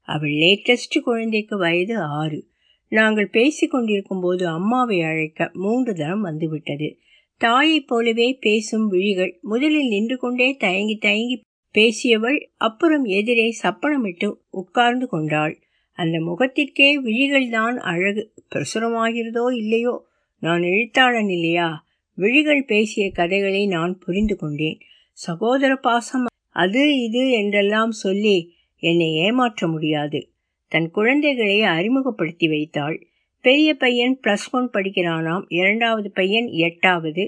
அவள் 0.00 0.30
லேட்டஸ்ட் 0.30 1.00
குழந்தைக்கு 1.02 1.58
வயது 1.58 2.00
ஆறு. 2.00 2.48
நாங்கள் 2.88 3.28
பேசி 3.28 3.66
கொண்டிருக்கும் 3.66 4.20
போது 4.20 4.46
அம்மாவை 4.46 5.02
அழைக்க 5.02 5.50
மூன்று 5.52 5.94
தரம் 5.94 6.20
வந்துவிட்டது. 6.20 6.98
தாயைப் 7.36 7.88
போலவே 7.88 8.36
பேசும் 8.40 8.88
விழிகள் 8.88 9.38
முதலில் 9.42 9.88
நின்று 9.88 10.16
கொண்டே 10.16 10.56
தயங்கி 10.56 10.96
தயங்கி 10.96 11.40
பேசியவள் 11.74 12.46
அப்புறம் 12.56 13.04
எதிரே 13.04 13.56
சப்பனமிட்டு 13.62 14.34
உட்கார்ந்து 14.50 15.08
கொண்டாள். 15.08 15.62
அந்த 15.92 16.18
முகத்திற்கே 16.18 17.02
விழிகள்தான் 17.02 17.76
அழகு. 17.76 18.32
பிரசுரமாகிறதோ 18.54 19.54
இல்லையோ? 19.56 20.06
நான் 20.38 20.62
எழுத்தாளன் 20.62 21.28
இல்லையா? 21.28 21.88
விழிகள் 22.20 22.64
பேசிய 22.64 23.10
கதைகளை 23.10 23.66
நான் 23.66 23.98
புரிந்து 23.98 24.36
கொண்டேன். 24.36 24.78
சகோதர 25.12 25.76
பாசம் 25.76 26.26
அது 26.48 26.82
இது 27.02 27.30
என்றெல்லாம் 27.30 27.90
சொல்லி 27.90 28.52
என்னை 28.82 29.12
ஏமாற்ற 29.12 29.68
முடியாது. 29.68 30.20
தன் 30.68 30.90
குழந்தைகளை 30.90 31.62
அறிமுகப்படுத்தி 31.62 32.48
வைத்தாள். 32.48 33.06
பெரிய 33.44 33.74
பையன் 33.74 34.20
ப்ளஸ் 34.22 34.46
ஒன் 34.52 34.70
படிக்கிறானாம். 34.72 35.44
இரண்டாவது 35.48 36.10
பையன் 36.10 36.46
எட்டாவது. 36.46 37.24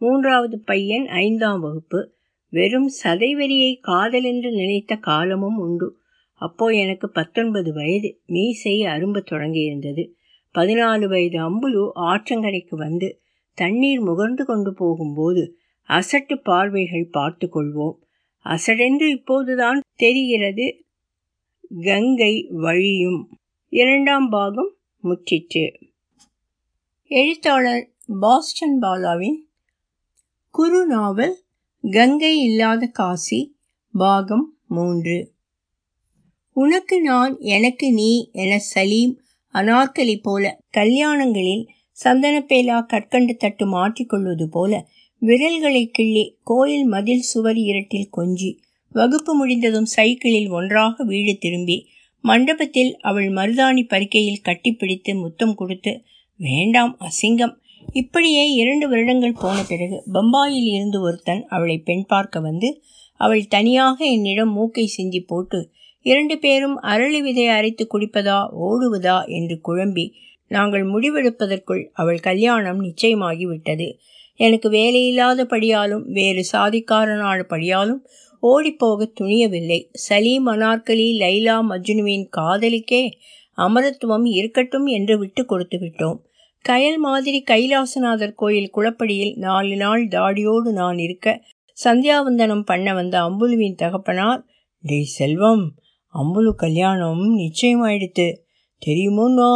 மூன்றாவது 0.00 0.58
பையன் 0.60 1.06
ஐந்தாம் 1.08 1.60
வகுப்பு. 1.60 2.00
வெறும் 2.52 2.90
சதைவெறியை 3.04 3.72
காதல் 3.80 4.24
என்று 4.24 4.50
நினைத்த 4.50 4.94
காலமும் 4.96 5.58
உண்டு. 5.58 5.88
அப்போ 6.40 6.66
எனக்கு 6.68 7.06
பத்தொன்பது 7.10 7.72
வயது. 7.74 8.10
மீசை 8.26 8.84
அரும்ப 8.84 9.24
தொடங்கியிருந்தது. 9.30 10.04
பதினாலு 10.54 11.06
வயது 11.08 11.38
அம்புலு 11.46 11.90
ஆற்றங்கரைக்கு 12.10 12.76
வந்து 12.84 13.08
தண்ணீர் 13.56 14.02
முகர்ந்து 14.02 14.42
கொண்டு 14.42 14.74
போகும்போது 14.74 15.42
அசட்டு 15.88 16.34
பார்வைகள் 16.42 17.08
பார்த்து 17.10 17.46
கொள்வோம். 17.46 17.96
அசடென்று 18.44 19.06
இப்போதுதான் 19.10 19.80
தெரிகிறது. 19.96 20.66
கங்கை 21.80 22.34
வழியும் 22.50 23.20
இரண்டாம் 23.72 24.28
பாகம் 24.28 24.72
முற்றிற்று. 25.04 25.64
எழுத்தாளர் 27.10 27.84
பாஸ்டன் 28.20 28.78
பாலாவின் 28.82 29.40
குறு 30.54 30.86
நாவல் 30.86 31.36
கங்கை 31.84 32.34
இல்லாத 32.42 32.86
காசி 32.86 33.40
பாகம் 33.94 34.46
மூன்று. 34.66 35.18
உனக்கு 36.56 36.96
நான் 37.00 37.34
எனக்கு 37.38 37.92
நீ 37.92 38.10
என 38.32 38.58
சலீம் 38.74 39.14
அனார்கலி 39.54 40.16
போல 40.22 40.44
கல்யாணங்களில் 40.76 41.64
சந்தனப்பேலா 42.04 42.86
கற்கண்டு 42.86 43.36
தட்டு 43.36 43.66
மாற்றிக்கொள்வது 43.66 44.46
போல 44.46 44.72
விரல்களை 45.22 45.86
கிள்ளி 45.86 46.24
கோயில் 46.42 46.84
மதில் 46.84 47.20
சுவர் 47.20 47.56
இரட்டில் 47.56 48.10
கொஞ்சி 48.16 48.50
வகுப்பு 48.94 49.34
முடிந்ததும் 49.34 49.88
சைக்கிளில் 49.96 50.50
ஒன்றாக 50.50 51.04
வீடு 51.04 51.36
திரும்பி 51.38 51.76
மண்டபத்தில் 52.24 52.96
அவள் 53.00 53.28
மருதாணி 53.28 53.82
பறிக்கையில் 53.88 54.44
கட்டிப்பிடித்து 54.44 55.12
முத்தம் 55.20 55.54
கொடுத்து 55.54 55.92
வேண்டாம் 56.40 56.98
அசிங்கம். 57.00 57.54
இப்படியே 57.92 58.52
இரண்டு 58.52 58.88
வருடங்கள் 58.88 59.40
போன 59.40 59.62
பிறகு 59.62 60.02
பம்பாயில் 60.12 60.68
இருந்து 60.68 61.00
ஒருத்தன் 61.00 61.42
அவளை 61.48 61.78
பெண் 61.78 62.04
பார்க்க 62.06 62.40
வந்து 62.40 62.82
அவள் 63.20 63.46
தனியாக 63.46 63.98
என்னிடம் 64.04 64.52
மூக்கை 64.52 64.86
சிந்தி 64.86 65.20
போட்டு 65.20 65.60
இரண்டு 66.06 66.38
பேரும் 66.38 66.82
அரளி 66.82 67.20
விதை 67.22 67.46
அரைத்து 67.48 67.84
குடிப்பதா 67.86 68.38
ஓடுவதா? 68.66 69.16
என்று 69.26 69.60
குழம்பி 69.68 70.06
நாங்கள் 70.48 70.84
முடிவெடுப்பதற்குள் 70.86 71.84
அவள் 71.92 72.20
கல்யாணம் 72.20 72.80
நிச்சயமாகிவிட்டது. 72.82 73.98
எனக்கு 74.40 74.70
வேலையில்லாதபடியாலும் 74.70 76.04
வேறு 76.06 76.42
சாதிக்காரனான 76.52 77.42
படியாலும் 77.42 78.06
ஓடிப்போக 78.42 79.12
துணியவில்லை. 79.20 79.88
சலீம் 79.92 80.46
அனார்கலி 80.46 81.08
லைலா 81.18 81.56
மஜ்னுவின் 81.70 82.26
காதலிக்கே 82.36 83.10
அமரத்துவம் 83.58 84.24
இருக்கட்டும் 84.24 84.86
என்று 84.86 85.18
விட்டு 85.18 85.44
கொடுத்து 85.44 85.78
விட்டோம். 85.78 86.18
கயல் 86.64 86.96
மாதிரி 86.96 87.42
கைலாசநாதர் 87.42 88.34
கோயில் 88.34 88.72
குளப்படியில் 88.76 89.36
நாலு 89.36 89.76
நாள் 89.76 90.08
தாடியோடு 90.08 90.70
நான் 90.72 90.98
இருக்க 90.98 91.44
சந்தியாவந்தனம் 91.84 92.64
பண்ண 92.64 92.94
வந்த 92.94 93.20
அம்புலுவின் 93.20 93.74
தகப்பனார் 93.74 94.42
டேய் 94.84 95.12
செல்வம் 95.18 95.74
அம்புலு 96.14 96.52
கல்யாணம் 96.54 97.38
நிச்சயமாயிடுத்து. 97.38 98.26
தெரியுமோன்னோ 98.82 99.50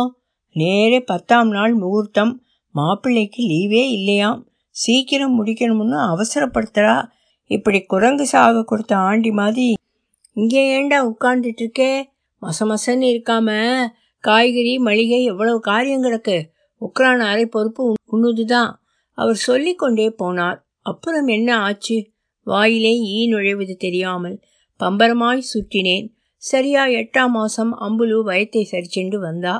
நேரே 0.53 1.01
பத்தாம் 1.01 1.51
நாள் 1.51 1.75
முகூர்த்தம். 1.75 2.33
மாப்பிள்ளைக்கு 2.75 3.43
லீவே 3.49 3.83
இல்லையாம். 3.91 4.41
சீக்கிரம் 4.69 5.35
முடிக்கணும்னு 5.37 5.99
அவசரப்படுத்துறா. 6.13 7.09
இப்படி 7.51 7.83
குரங்கு 7.83 8.27
சாக 8.27 8.65
கொடுத்த 8.65 8.97
ஆண்டி 8.97 9.31
மாதிரி 9.31 9.75
இங்கே 10.33 10.63
ஏண்டா 10.71 10.99
உட்காந்துட்டு 11.09 11.63
இருக்கே 11.63 11.93
மசமசன்னு 12.43 13.07
இருக்காம. 13.13 13.49
காய்கறி 14.25 14.79
மளிகை 14.79 15.25
எவ்வளவு 15.25 15.61
காரியம் 15.61 16.03
கிடக்கு. 16.03 16.37
உக்ரான் 16.81 17.19
அரை 17.19 17.47
பொறுப்பு 17.47 17.95
உண்ணுதுதான் 18.13 18.71
அவர் 19.19 19.35
சொல்லிக்கொண்டே 19.35 20.15
போனார். 20.23 20.59
அப்புறம் 20.83 21.27
என்ன 21.27 21.59
ஆச்சு? 21.59 22.11
வாயிலே 22.47 22.93
ஈ 22.99 23.33
நுழைவது 23.33 23.75
தெரியாமல் 23.77 24.41
பம்பரமாய் 24.81 25.49
சுற்றினேன். 25.53 26.07
சரியா 26.37 26.87
எட்டாம் 26.87 27.29
மாசம் 27.29 27.73
அம்புலு 27.81 28.19
வயத்தை 28.25 28.63
சரிச்சென்று 28.71 29.17
வந்தா 29.17 29.55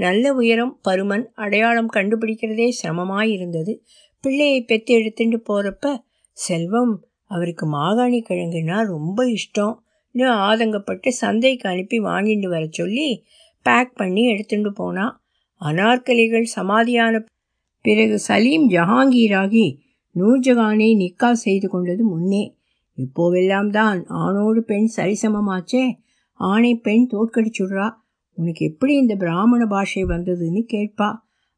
நல்ல 0.00 0.32
உயரம் 0.32 0.80
பருமன் 0.88 1.24
அடையாளம் 1.34 1.90
கண்டுபிடிக்கிறதே 1.92 2.68
சிரமமாயிருந்தது. 2.82 3.72
பிள்ளையை 4.20 4.62
பெத்து 4.62 4.94
எடுத்துட்டு 4.94 5.38
போறப்ப 5.46 5.98
செல்வம் 6.32 6.94
அவருக்கு 7.24 7.66
மாகாணி 7.72 8.20
கிழங்குனா 8.28 8.86
ரொம்ப 8.86 9.24
இஷ்டம்னு 9.24 10.26
ஆதங்கப்பட்டு 10.44 11.08
சந்தைக்கு 11.08 11.68
அனுப்பி 11.68 11.98
வாங்கிட்டு 12.00 12.48
வர 12.48 12.66
சொல்லி 12.70 13.24
பேக் 13.62 13.96
பண்ணி 13.96 14.22
எடுத்துட்டு 14.24 14.72
போனா 14.72 15.22
அனார்கலிகள் 15.60 16.46
சமாதியான 16.56 17.26
பிறகு 17.84 18.18
சலீம் 18.18 18.70
ஜஹாங்கீராகி 18.70 19.66
நூர்ஜஹானை 20.14 20.88
நிக்கா 20.96 21.32
செய்து 21.32 21.68
கொண்டது 21.68 22.04
முன்னே. 22.04 22.56
இப்போவெல்லாம் 22.98 23.70
தான் 23.70 24.06
ஆணோடு 24.06 24.62
பெண் 24.62 24.88
சரிசமமாச்சே. 24.96 25.84
ஆணை 26.34 26.74
பெண் 26.76 27.08
தோற்கடிச்சுடுறா. 27.12 27.90
உனக்கு 28.40 28.66
எப்படி 28.66 28.94
இந்த 28.94 29.14
பிராமண 29.16 29.66
பாஷை 29.66 30.04
வந்ததுன்னு 30.04 30.62
கேட்பா. 30.72 31.08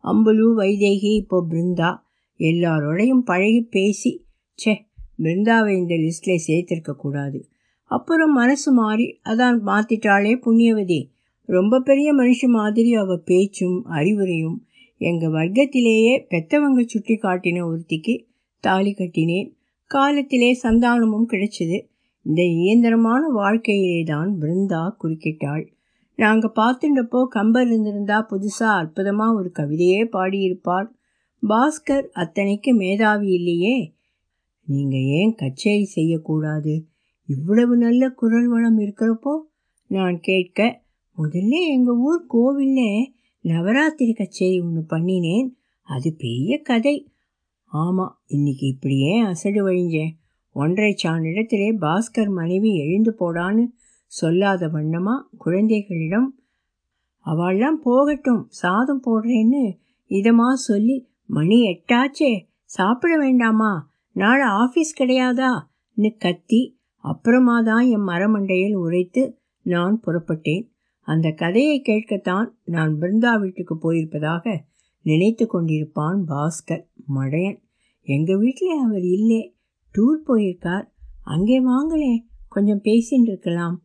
அம்புலு 0.05 0.47
வைதேகி 0.57 1.11
இப்போ 1.15 1.47
பிருந்தா. 1.51 1.91
எல்லாரோடையும் 2.39 3.23
பழகி 3.25 3.63
பேசி. 3.71 4.13
ச்சே 4.59 4.75
பிருந்தாவை 5.23 5.73
இந்த 5.77 5.95
லிஸ்டில் 5.95 6.45
சேர்த்திருக்க 6.47 6.93
கூடாது. 6.93 7.41
அப்புறம் 7.91 8.33
மனசு 8.33 8.73
மாறி 8.73 9.07
அதான் 9.25 9.59
மாத்திட்டாளே 9.67 10.33
புண்ணியவதி. 10.47 11.01
ரொம்ப 11.45 11.81
பெரிய 11.81 12.09
மனுஷ 12.15 12.47
மாதிரி 12.49 12.95
அவ 12.95 13.17
பேச்சும் 13.17 13.79
அறிவுரையும் 13.91 14.59
எங்க 14.97 15.29
வர்க்கத்திலேயே 15.29 16.15
பெத்தவங்க 16.31 16.83
சுட்டி 16.87 17.15
காட்டின 17.15 17.61
ஒருத்திக்கு 17.67 18.15
தாலி 18.65 18.93
கட்டினேன். 18.93 19.49
காலத்திலே 19.91 20.51
சந்தானமும் 20.63 21.29
கிடைச்சது. 21.31 21.79
இந்த 22.23 22.43
இயந்திரமான 22.43 23.27
வாழ்க்கையிலே 23.29 24.03
தான் 24.03 24.31
பிருந்தா 24.41 24.83
குறுக்கிட்டாள். 25.03 25.65
நாங்க 26.19 26.53
பார்த்துட்டப்போ 26.57 27.25
கம்பர் 27.25 27.67
இருந்திருந்தா 27.67 28.27
புதுசா 28.31 28.69
அற்புதமா 28.73 29.35
ஒரு 29.35 29.53
கவிதையே 29.59 30.01
பாடியிருப்பார். 30.13 30.89
பாஸ்கர் 31.49 32.07
அத்தனைக்கு 32.13 32.75
மேதாவி 32.75 33.33
இல்லையே. 33.33 33.95
நீங்க 34.67 34.97
ஏன் 34.97 35.35
கச்சேரி 35.35 35.85
செய்யக்கூடாது? 35.85 36.85
இவ்வளவு 37.27 37.77
நல்ல 37.77 38.11
குரல் 38.11 38.49
வளம் 38.49 38.79
இருக்கிறப்போ? 38.79 39.35
நான் 39.87 40.21
கேட்க 40.21 40.83
முதல்ல 41.19 41.55
எங்க 41.69 41.93
ஊர் 41.93 42.27
கோவில்ல 42.35 43.07
நவராத்திரி 43.41 44.13
கச்சேரி 44.13 44.61
ஒன்று 44.61 44.85
பண்ணினேன். 44.91 45.49
அது 45.83 46.15
பெரிய 46.19 46.59
கதை. 46.59 47.09
ஆமா 47.73 48.09
இன்னைக்கு 48.27 48.67
இப்படியே 48.67 49.19
அசடு 49.19 49.69
வழிஞ்சேன். 49.69 50.13
ஒன்றரை 50.53 50.97
சானிடத்திலே 51.05 51.69
பாஸ்கர் 51.81 52.31
மனைவி 52.31 52.77
எழுந்து 52.77 53.17
போடான்னு 53.21 53.65
சொல்லாத 54.13 54.69
வண்ணமா 54.69 55.15
குழந்தைகளிடம் 55.39 56.29
அவள்லாம் 57.27 57.79
போகட்டும் 57.83 58.43
சாதம் 58.63 59.03
போடுறேன்னு 59.07 59.63
இதமா 60.11 60.49
சொல்லி 60.53 60.97
மணி 61.27 61.59
எட்டாச்சே 61.63 62.33
சாப்பிட 62.65 63.13
வேண்டாமா? 63.19 63.73
நாளை 64.17 64.47
ஆஃபீஸ் 64.63 64.99
கிடையாதான்னு 64.99 66.11
கத்தி 66.19 66.61
அப்புறமா 67.05 67.63
தான் 67.63 67.85
என் 67.89 68.07
மரமண்டையில் 68.07 68.77
உரைத்து 68.77 69.23
நான் 69.67 70.01
புறப்பட்டேன். 70.07 70.65
அந்த 71.09 71.31
கதையை 71.33 71.77
கேட்கத்தான் 71.89 72.49
நான் 72.65 72.93
பிருந்தா 73.01 73.33
வீட்டுக்கு 73.41 73.75
போயிருப்பதாக 73.77 74.55
நினைத்து 75.05 75.45
கொண்டிருப்பான் 75.47 76.21
பாஸ்கர் 76.29 76.85
மடையன். 77.15 77.59
எங்கள் 78.09 78.39
வீட்டில் 78.39 78.83
அவர் 78.85 79.07
இல்லை 79.17 79.43
டூர் 79.95 80.21
போயிருக்கார். 80.29 80.87
அங்கே 81.25 81.59
வாங்களேன் 81.63 82.21
கொஞ்சம் 82.49 82.85
பேசின்னு 82.85 83.31
இருக்கலாம் 83.31 83.77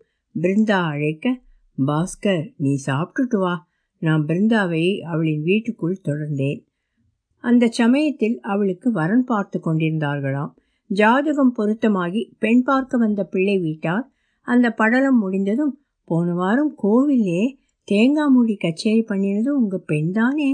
பிருந்தா 0.41 0.79
அழைக்க 0.84 1.41
பாஸ்கர் 1.77 2.53
நீ 2.58 2.82
சாப்பிட்டுட்டு 2.86 3.38
வா. 3.38 3.67
நான் 4.00 4.25
பிருந்தாவை 4.25 5.00
அவளின் 5.00 5.44
வீட்டுக்குள் 5.44 6.01
தொடர்ந்தேன். 6.03 6.65
அந்த 7.38 7.67
சமயத்தில் 7.67 8.39
அவளுக்கு 8.39 8.91
வரன் 8.91 9.24
பார்த்து 9.24 9.62
கொண்டிருந்தார்களாம். 9.65 10.53
ஜாதகம் 10.88 11.53
பொருத்தமாகி 11.58 12.36
பெண் 12.39 12.62
பார்க்க 12.62 12.98
வந்த 12.98 13.24
பிள்ளை 13.24 13.60
வீட்டார். 13.60 14.12
அந்த 14.41 14.72
படலம் 14.72 15.20
முடிந்ததும் 15.20 15.79
போன 16.03 16.34
வாரம் 16.34 16.75
கோவிலே 16.84 17.56
தேங்காய் 17.84 18.29
மூடி 18.29 18.56
கச்சேரி 18.56 19.03
பண்ணினது 19.08 19.48
உங்க 19.48 19.84
பெண்தானே 19.88 20.51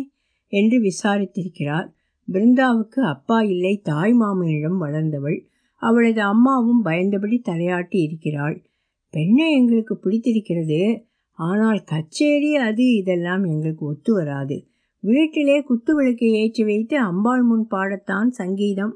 என்று 0.48 0.78
விசாரித்திருக்கிறார். 0.82 1.88
பிருந்தாவுக்கு 2.32 3.00
அப்பா 3.00 3.42
இல்லை 3.42 3.80
தாய் 3.84 4.14
மாமனிடம் 4.14 4.80
வளர்ந்தவள். 4.82 5.40
அவளது 5.76 6.22
அம்மாவும் 6.22 6.86
பயந்தபடி 6.86 7.38
தலையாட்டி 7.46 8.00
இருக்கிறாள். 8.02 8.66
பெண்ணை 9.14 9.48
எங்களுக்கு 9.54 9.96
பிடித்திருக்கிறது. 9.98 10.82
ஆனால் 11.40 11.80
கச்சேரி 11.84 12.52
அது 12.68 12.86
இதெல்லாம் 12.96 13.44
எங்களுக்கு 13.44 13.84
ஒத்து 13.86 14.12
வராது. 14.14 14.58
வீட்டிலே 15.04 15.56
குத்து 15.62 15.92
விளக்கை 15.96 16.30
ஏற்றி 16.34 16.64
வைத்து 16.64 16.96
அம்பாள் 17.00 17.44
முன் 17.44 17.66
பாடத்தான் 17.72 18.30
சங்கீதம். 18.32 18.94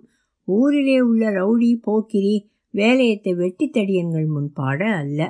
ஊரிலே 0.48 0.98
உள்ள 1.02 1.24
ரவுடி 1.32 1.72
போக்கிரி 1.82 2.36
வேலையத்தை 2.74 3.32
வெட்டித்தடியன்கள் 3.34 4.28
முன் 4.28 4.52
பாட 4.54 4.82
அல்ல. 4.96 5.22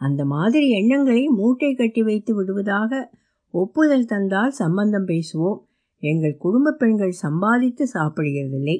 அந்த 0.00 0.22
மாதிரி 0.24 0.66
எண்ணங்களை 0.70 1.24
மூட்டை 1.38 1.70
கட்டி 1.74 2.02
வைத்து 2.02 2.32
விடுவதாக 2.34 3.02
ஒப்புதல் 3.54 4.06
தந்தால் 4.06 4.54
சம்பந்தம் 4.60 5.08
பேசுவோம். 5.08 5.60
எங்கள் 6.02 6.36
குடும்ப 6.36 6.72
பெண்கள் 6.72 7.20
சம்பாதித்து 7.24 7.84
சாப்பிடுகிறதில்லை. 7.94 8.76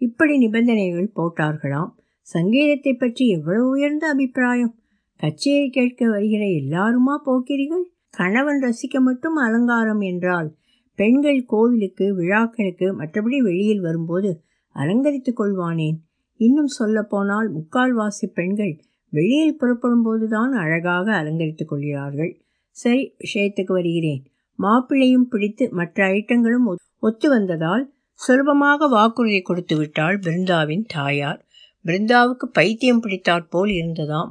இப்படி 0.00 0.34
நிபந்தனைகள் 0.38 1.12
போட்டார்களாம். 1.16 1.92
சங்கீதத்தை 2.26 2.92
பற்றி 2.94 3.24
எவ்வளவு 3.28 3.66
உயர்ந்த 3.68 4.04
அபிப்பிராயம்? 4.08 4.74
கச்சேரி 5.16 5.70
கேட்க 5.70 6.08
வருகிற 6.08 6.44
எல்லாருமா 6.44 7.14
போக்கிறீர்கள் 7.26 7.84
கணவன் 8.10 8.60
ரசிக்க 8.62 9.00
மட்டும் 9.00 9.34
அலங்காரம் 9.34 10.00
என்றால் 10.00 10.54
பெண்கள் 10.94 11.44
கோவிலுக்கு 11.44 12.06
விழாக்களுக்கு 12.14 12.86
மற்றபடி 12.98 13.38
வெளியில் 13.38 13.80
வரும்போது 13.80 14.30
அலங்கரித்து 14.76 15.32
கொள்வானேன். 15.32 15.98
இன்னும் 16.40 16.66
சொல்லப்போனால் 16.66 17.48
முக்கால்வாசி 17.54 18.26
பெண்கள் 18.34 18.80
வெளியில் 19.12 19.56
புறப்படும் 19.56 20.02
போதுதான் 20.02 20.52
அழகாக 20.52 21.12
அலங்கரித்துக் 21.12 21.68
கொள்கிறார்கள். 21.68 22.32
சரி 22.76 23.14
விஷயத்துக்கு 23.18 23.72
வருகிறேன். 23.72 24.22
மாப்பிள்ளையும் 24.58 25.28
பிடித்து 25.28 25.68
மற்ற 25.70 26.06
ஐட்டங்களும் 26.08 26.66
ஒத்து 26.98 27.28
வந்ததால் 27.28 27.84
சுலபமாக 28.20 28.88
வாக்குறுதி 28.88 29.40
கொடுத்து 29.40 29.76
விட்டாள் 29.76 30.18
பிருந்தாவின் 30.18 30.84
தாயார். 30.86 31.46
பிருந்தாவுக்கு 31.84 32.46
பைத்தியம் 32.52 33.00
பிடித்தாற் 33.00 33.50
போல் 33.50 33.70
இருந்ததாம். 33.70 34.30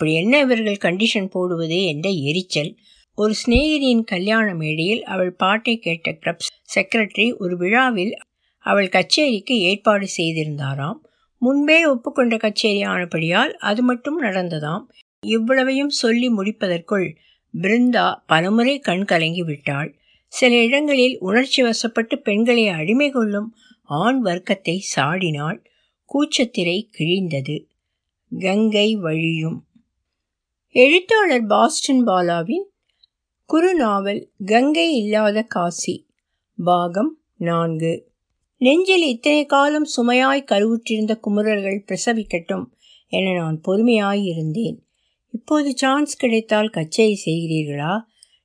அப்படி 0.00 0.18
என்ன 0.18 0.40
இவர்கள் 0.40 0.78
கண்டிஷன் 0.82 1.26
போடுவது 1.26 1.84
என்ற 1.84 2.10
எரிச்சல். 2.10 2.76
ஒரு 3.14 3.34
சிநேகிதியின் 3.46 4.04
கல்யாண 4.04 4.54
மேடையில் 4.54 5.04
அவள் 5.04 5.32
பாட்டை 5.32 5.78
கேட்ட 5.78 6.12
கிளப் 6.12 6.38
செக்ரட்டரி 6.74 7.36
ஒரு 7.36 7.56
விழாவில் 7.56 8.14
அவள் 8.58 8.88
கச்சேரிக்கு 8.88 9.58
ஏற்பாடு 9.70 10.08
செய்திருந்தாராம். 10.16 10.96
முன்பே 11.38 11.86
ஒப்புக்கொண்ட 11.86 12.36
கச்சேரி 12.36 12.82
ஆனபடியால் 12.82 13.52
அது 13.58 13.82
மட்டும் 13.82 14.22
நடந்ததாம். 14.22 14.84
இவ்வளவையும் 15.26 15.88
சொல்லி 15.88 16.28
முடிப்பதற்குள் 16.28 17.14
பிருந்தா 17.54 18.14
பலமுறை 18.26 18.78
கண் 18.78 19.04
கலங்கி 19.04 19.42
விட்டாள். 19.42 19.98
சில 20.32 20.62
இடங்களில் 20.62 21.18
உணர்ச்சி 21.18 21.62
வசப்பட்டு 21.62 22.16
பெண்களை 22.16 22.68
அடிமை 22.68 23.10
கொள்ளும் 23.10 23.54
ஆண் 23.84 24.20
வர்க்கத்தை 24.20 24.84
சாடினாள். 24.96 25.64
கூச்சத்திரை 26.08 26.78
கிழிந்தது. 26.98 27.58
கங்கை 28.38 28.96
வழியும் 28.96 29.64
எழுத்தாளர் 30.74 31.46
பாஸ்டன் 31.46 32.04
பாலாவின் 32.04 32.66
குறுநாவல் 33.48 34.20
கங்கை 34.44 34.96
இல்லாத 34.96 35.42
காசி 35.42 36.06
பாகம் 36.56 37.18
நான்கு. 37.36 38.10
நெஞ்சில் 38.56 39.02
இத்தனை 39.02 39.46
காலம் 39.46 39.86
சுமையாய் 39.96 40.44
கருவுற்றிருந்த 40.44 41.14
குமுறல்கள் 41.20 41.84
பிரசவிக்கட்டும் 41.88 42.64
என 43.08 43.32
நான் 43.32 43.60
பொறுமையாய் 43.68 44.22
இருந்தேன். 44.24 44.86
இப்போது 45.30 45.76
சான்ஸ் 45.76 46.16
கிடைத்தால் 46.16 46.68
கச்சேரி 46.68 47.20
செய்கிறீர்களா? 47.24 48.00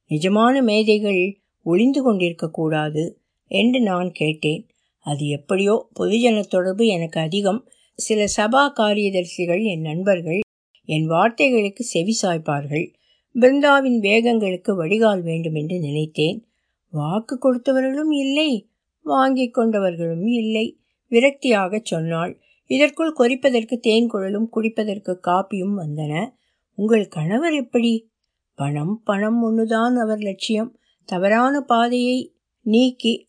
நிஜமான 0.10 0.62
மேதைகள் 0.62 1.40
ஒளிந்து 1.64 2.02
கொண்டிருக்கக்கூடாது 2.04 3.14
என்று 3.48 3.82
நான் 3.82 4.12
கேட்டேன். 4.12 4.70
அது 5.00 5.28
எப்படியோ 5.28 5.90
பொதுஜன 6.00 6.44
தொடர்பு 6.48 6.88
எனக்கு 6.88 7.20
அதிகம். 7.20 7.68
சில 7.94 8.26
சபா 8.38 8.66
காரியதர்சிகள் 8.76 9.64
என் 9.64 9.82
நண்பர்கள் 9.82 10.40
என் 10.86 11.10
வார்த்தைகளுக்கு 11.10 11.80
செவி 11.80 12.18
சாய்ப்பார்கள். 12.22 12.94
பிருந்தாவின் 13.40 14.00
வேகங்களுக்கு 14.00 14.76
வடிகால் 14.76 15.22
வேண்டும் 15.22 15.56
என்று 15.56 15.80
நினைத்தேன். 15.80 16.46
வாக்கு 16.92 17.40
கொடுத்தவர்களும் 17.40 18.14
இல்லை 18.14 18.70
வாங்கி 19.04 19.52
கொண்டவர்களும் 19.52 20.28
இல்லை 20.28 20.80
விரக்தியாக 21.10 21.80
சொன்னாள். 21.84 22.40
இதற்குள் 22.66 23.16
கொறிப்பதற்கு 23.20 23.78
தேன் 23.78 24.08
குழலும் 24.08 24.50
குடிப்பதற்கு 24.56 25.18
காப்பியும் 25.28 25.76
வந்தன. 25.78 26.30
உங்கள் 26.76 27.08
கணவர் 27.08 27.54
எப்படி? 27.54 28.10
பணம் 28.56 29.02
பணம் 29.04 29.42
ஒன்றுதான் 29.42 29.96
அவர் 29.96 30.20
லட்சியம். 30.20 30.78
தவறான 31.06 31.62
பாதையை 31.62 32.36
நீக்கி 32.62 33.28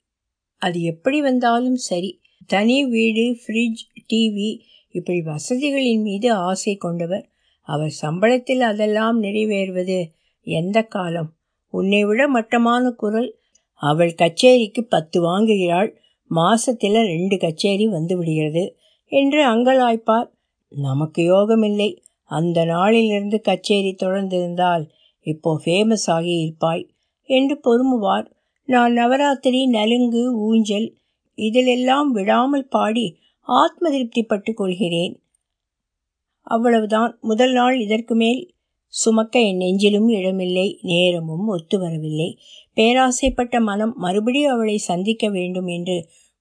அது 0.58 0.80
எப்படி 0.82 1.20
வந்தாலும் 1.20 1.74
சரி. 1.74 2.20
தனி 2.46 2.86
வீடு 2.86 3.22
ஃப்ரிட்ஜ் 3.22 3.82
டிவி 4.12 4.60
இப்படி 4.90 5.20
வசதிகளின் 5.20 6.02
மீது 6.02 6.32
ஆசை 6.32 6.76
கொண்டவர். 6.76 7.30
அவர் 7.66 7.92
சம்பளத்தில் 8.02 8.62
அதெல்லாம் 8.62 9.16
நிறைவேறுவது 9.22 9.98
எந்த 10.46 10.78
காலம்? 10.82 11.30
உன்னை 11.74 12.04
விட 12.04 12.28
மட்டமான 12.28 12.90
குரல். 12.90 13.30
அவள் 13.82 14.12
கச்சேரிக்கு 14.14 14.82
பத்து 14.88 15.18
வாங்குகிறாள். 15.20 15.90
மாசத்தில் 16.30 16.98
ரெண்டு 17.06 17.36
கச்சேரி 17.38 17.86
வந்து 17.88 18.14
விடுகிறது 18.16 18.64
என்று 19.12 19.40
அங்கலாய்ப்பார். 19.46 20.28
நமக்கு 20.68 21.20
யோகமில்லை. 21.24 21.90
அந்த 22.30 22.64
நாளிலிருந்து 22.64 23.38
கச்சேரி 23.40 23.92
தொடர்ந்திருந்தால் 24.02 24.84
இப்போ 25.26 25.50
ஃபேமஸ் 25.64 26.06
ஆகி 26.06 26.34
இருப்பாய் 26.38 26.84
என்று 27.28 27.54
பொறுமுவார். 27.66 28.26
நான் 28.68 28.92
நவராத்திரி 28.92 29.60
நலுங்கு 29.66 30.22
ஊஞ்சல் 30.38 30.88
இதிலெல்லாம் 31.38 32.08
விடாமல் 32.10 32.66
பாடி 32.68 33.06
ஆத்ம 33.48 33.90
திருப்திப்பட்டு 33.90 34.52
கொள்கிறேன். 34.54 35.14
அவ்வளவுதான். 36.46 37.18
முதல் 37.20 37.52
நாள் 37.52 37.80
இதற்கு 37.80 38.14
மேல் 38.14 38.54
சுமக்க 38.88 39.40
என் 39.40 39.56
நெஞ்சிலும் 39.56 40.08
இடமில்லை 40.08 40.78
நேரமும் 40.82 41.46
ஒத்து 41.46 41.78
வரவில்லை. 41.78 42.38
பேராசைப்பட்ட 42.74 43.60
மனம் 43.60 43.94
மறுபடியும் 43.96 44.52
அவளை 44.52 44.76
சந்திக்க 44.76 45.28
வேண்டும் 45.28 45.66
என்று 45.66 45.96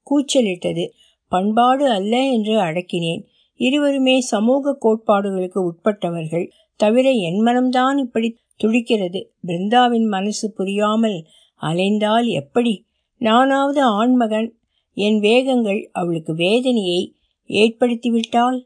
கூச்சலிட்டது. 0.08 0.90
பண்பாடு 1.28 1.90
அல்ல 1.90 2.32
என்று 2.32 2.60
அடக்கினேன். 2.60 3.24
இருவருமே 3.56 4.20
சமூக 4.22 4.78
கோட்பாடுகளுக்கு 4.82 5.60
உட்பட்டவர்கள். 5.64 6.50
தவிர 6.76 7.12
என் 7.12 7.40
மனம்தான் 7.46 7.98
இப்படி 7.98 8.38
துடிக்கிறது. 8.56 9.32
பிருந்தாவின் 9.48 10.08
மனசு 10.08 10.52
புரியாமல் 10.52 11.26
அலைந்தால் 11.62 12.28
எப்படி? 12.28 12.86
நானாவது 13.18 13.82
ஆண்மகன். 13.84 14.50
என் 14.94 15.20
வேகங்கள் 15.20 15.90
அவளுக்கு 15.92 16.34
வேதனையை 16.34 17.14
ஏற்படுத்திவிட்டால்? 17.48 18.66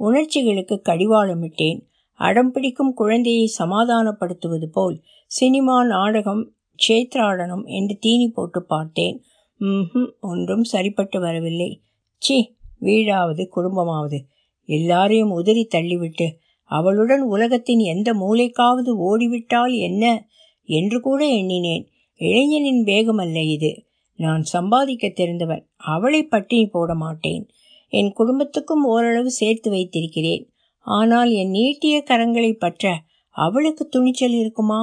உணர்ச்சிகளுக்கு 0.00 0.80
கடிவாளமிட்டேன். 0.84 1.80
அடம் 2.18 2.50
பிடிக்கும் 2.52 2.94
குழந்தையை 2.94 3.46
சமாதானப்படுத்துவது 3.46 4.68
போல் 4.68 5.02
சினிமா 5.26 5.84
நாடகம் 5.84 6.52
சேத்ராடனம் 6.88 7.64
என்று 7.64 7.96
தீனி 8.00 8.28
போட்டு 8.28 8.64
பார்த்தேன். 8.64 9.22
ம் 9.56 9.82
ஒன்றும் 10.20 10.64
சரிப்பட்டு 10.64 11.20
வரவில்லை. 11.20 11.82
சி 12.18 12.56
வீடாவது 12.80 13.48
குடும்பமாவது. 13.56 14.18
எல்லாரையும் 14.64 15.30
உதறி 15.30 15.68
தள்ளிவிட்டு 15.74 16.28
அவளுடன் 16.70 17.20
உலகத்தின் 17.20 17.78
எந்த 17.78 18.12
மூளைக்காவது 18.12 18.90
ஓடிவிட்டால் 19.08 19.74
என்ன? 19.78 20.26
என்று 20.64 21.00
கூட 21.00 21.26
எண்ணினேன். 21.26 21.88
இளைஞனின் 22.20 22.84
வேகமல்ல 22.84 23.50
இது. 23.50 23.84
நான் 24.16 24.42
சம்பாதிக்க 24.42 25.08
தெரிந்தவன். 25.08 25.64
அவளை 25.76 26.22
பட்டினி 26.22 26.66
போட 26.66 26.94
மாட்டேன் 26.94 27.48
என் 27.92 28.10
குடும்பத்துக்கும் 28.12 28.84
ஓரளவு 28.84 29.30
சேர்த்து 29.30 29.70
வைத்திருக்கிறேன். 29.70 30.44
ஆனால் 30.86 31.30
என் 31.30 31.50
நீட்டிய 31.50 31.96
கரங்களை 32.10 32.52
பற்ற 32.52 32.92
அவளுக்கு 33.36 33.84
துணிச்சல் 33.88 34.36
இருக்குமா? 34.38 34.80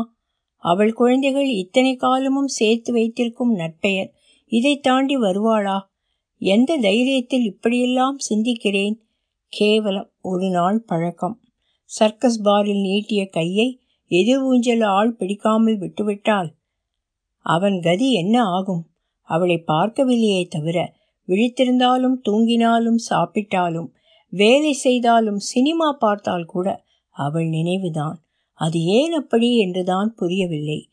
அவள் 0.64 0.94
குழந்தைகள் 0.94 1.50
இத்தனை 1.54 1.96
காலமும் 1.96 2.48
சேர்த்து 2.48 2.92
வைத்திருக்கும் 2.94 3.54
நற்பெயர் 3.54 4.12
இதை 4.52 4.74
தாண்டி 4.78 5.16
வருவாளா? 5.18 5.78
எந்த 6.42 6.72
தைரியத்தில் 6.78 7.46
இப்படியெல்லாம் 7.46 8.18
சிந்திக்கிறேன்? 8.30 8.96
கேவலம் 9.54 10.10
ஒரு 10.22 10.48
நாள் 10.50 10.80
பழக்கம். 10.82 11.36
சர்க்கஸ் 11.90 12.42
பாரில் 12.42 12.82
நீட்டிய 12.82 13.22
கையை 13.28 13.68
எதிர் 14.12 14.42
ஊஞ்சல் 14.42 14.82
ஆள் 14.82 15.14
பிடிக்காமல் 15.16 15.78
விட்டுவிட்டால் 15.78 16.50
அவன் 17.46 17.78
கதி 17.82 18.08
என்ன 18.14 18.36
ஆகும்? 18.48 18.84
அவளை 19.30 19.58
பார்க்கவில்லையே 19.68 20.44
தவிர 20.48 20.78
விழித்திருந்தாலும் 21.28 22.18
தூங்கினாலும் 22.30 23.00
சாப்பிட்டாலும் 23.10 23.90
வேலை 24.34 24.74
செய்தாலும் 24.74 25.38
சினிமா 25.38 25.92
பார்த்தால் 25.92 26.46
கூட 26.46 26.86
அவள் 27.10 27.48
நினைவுதான். 27.48 28.18
அது 28.54 28.84
ஏன் 28.84 29.12
அப்படி 29.12 29.58
என்றுதான் 29.58 30.14
புரியவில்லை. 30.16 30.90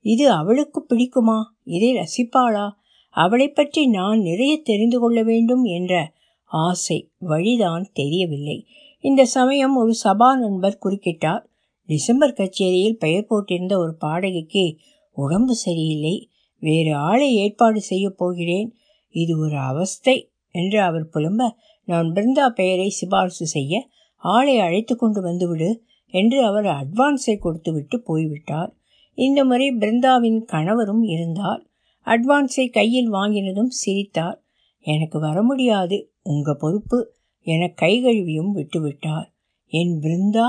இது 0.00 0.30
அவளுக்கு 0.30 0.86
பிடிக்குமா? 0.88 1.38
இதை 1.64 1.90
ரசிப்பாளா? 1.94 2.70
அவளை 3.10 3.48
பற்றி 3.48 3.86
நான் 3.86 4.20
நிறைய 4.20 4.60
தெரிந்து 4.62 4.98
கொள்ள 4.98 5.22
வேண்டும் 5.22 5.64
என்ற 5.64 6.12
ஆசை 6.44 7.10
வழிதான் 7.18 7.90
தெரியவில்லை. 7.92 8.66
இந்த 9.00 9.24
சமயம் 9.24 9.76
ஒரு 9.76 9.92
சபா 10.04 10.38
நண்பர் 10.38 10.78
குறுக்கிட்டார். 10.84 11.44
டிசம்பர் 11.86 12.32
கச்சேரியில் 12.32 12.98
பெயர் 12.98 13.26
போட்டிருந்த 13.30 13.76
ஒரு 13.76 13.96
பாடகிக்கு 14.00 14.76
உடம்பு 15.12 15.54
சரியில்லை. 15.54 16.30
வேறு 16.58 16.94
ஆளை 16.94 17.34
ஏற்பாடு 17.34 17.80
செய்ய 17.80 18.10
போகிறேன். 18.10 18.74
இது 19.12 19.38
ஒரு 19.38 19.58
அவஸ்தை 19.58 20.30
என்று 20.50 20.80
அவர் 20.80 21.08
புலம்ப 21.14 21.54
நான் 21.84 22.12
பிருந்தா 22.12 22.48
பெயரை 22.48 22.88
சிபாரிசு 22.88 23.46
செய்ய 23.46 23.88
ஆளை 24.16 24.58
அழைத்து 24.58 24.96
கொண்டு 24.96 25.22
வந்துவிடு 25.22 25.82
என்று 26.06 26.44
அவர் 26.44 26.64
அட்வான்ஸை 26.64 27.38
கொடுத்துவிட்டு 27.38 28.02
போய்விட்டார். 28.02 28.76
இந்த 29.14 29.44
முறை 29.44 29.70
பிருந்தாவின் 29.70 30.44
கணவரும் 30.44 31.02
இருந்தார். 31.02 31.66
அட்வான்ஸை 32.04 32.70
கையில் 32.70 33.12
வாங்கினதும் 33.12 33.66
சிரித்தார். 33.66 34.44
எனக்கு 34.80 35.20
வர 35.20 35.42
முடியாது. 35.42 36.12
உங்க 36.22 36.54
பொறுப்பு. 36.54 37.14
என 37.40 37.68
கை 37.68 38.02
கழுவியும் 38.02 38.56
விட்டுவிட்டார். 38.56 39.26
என் 39.66 40.00
பிருந்தா? 40.00 40.46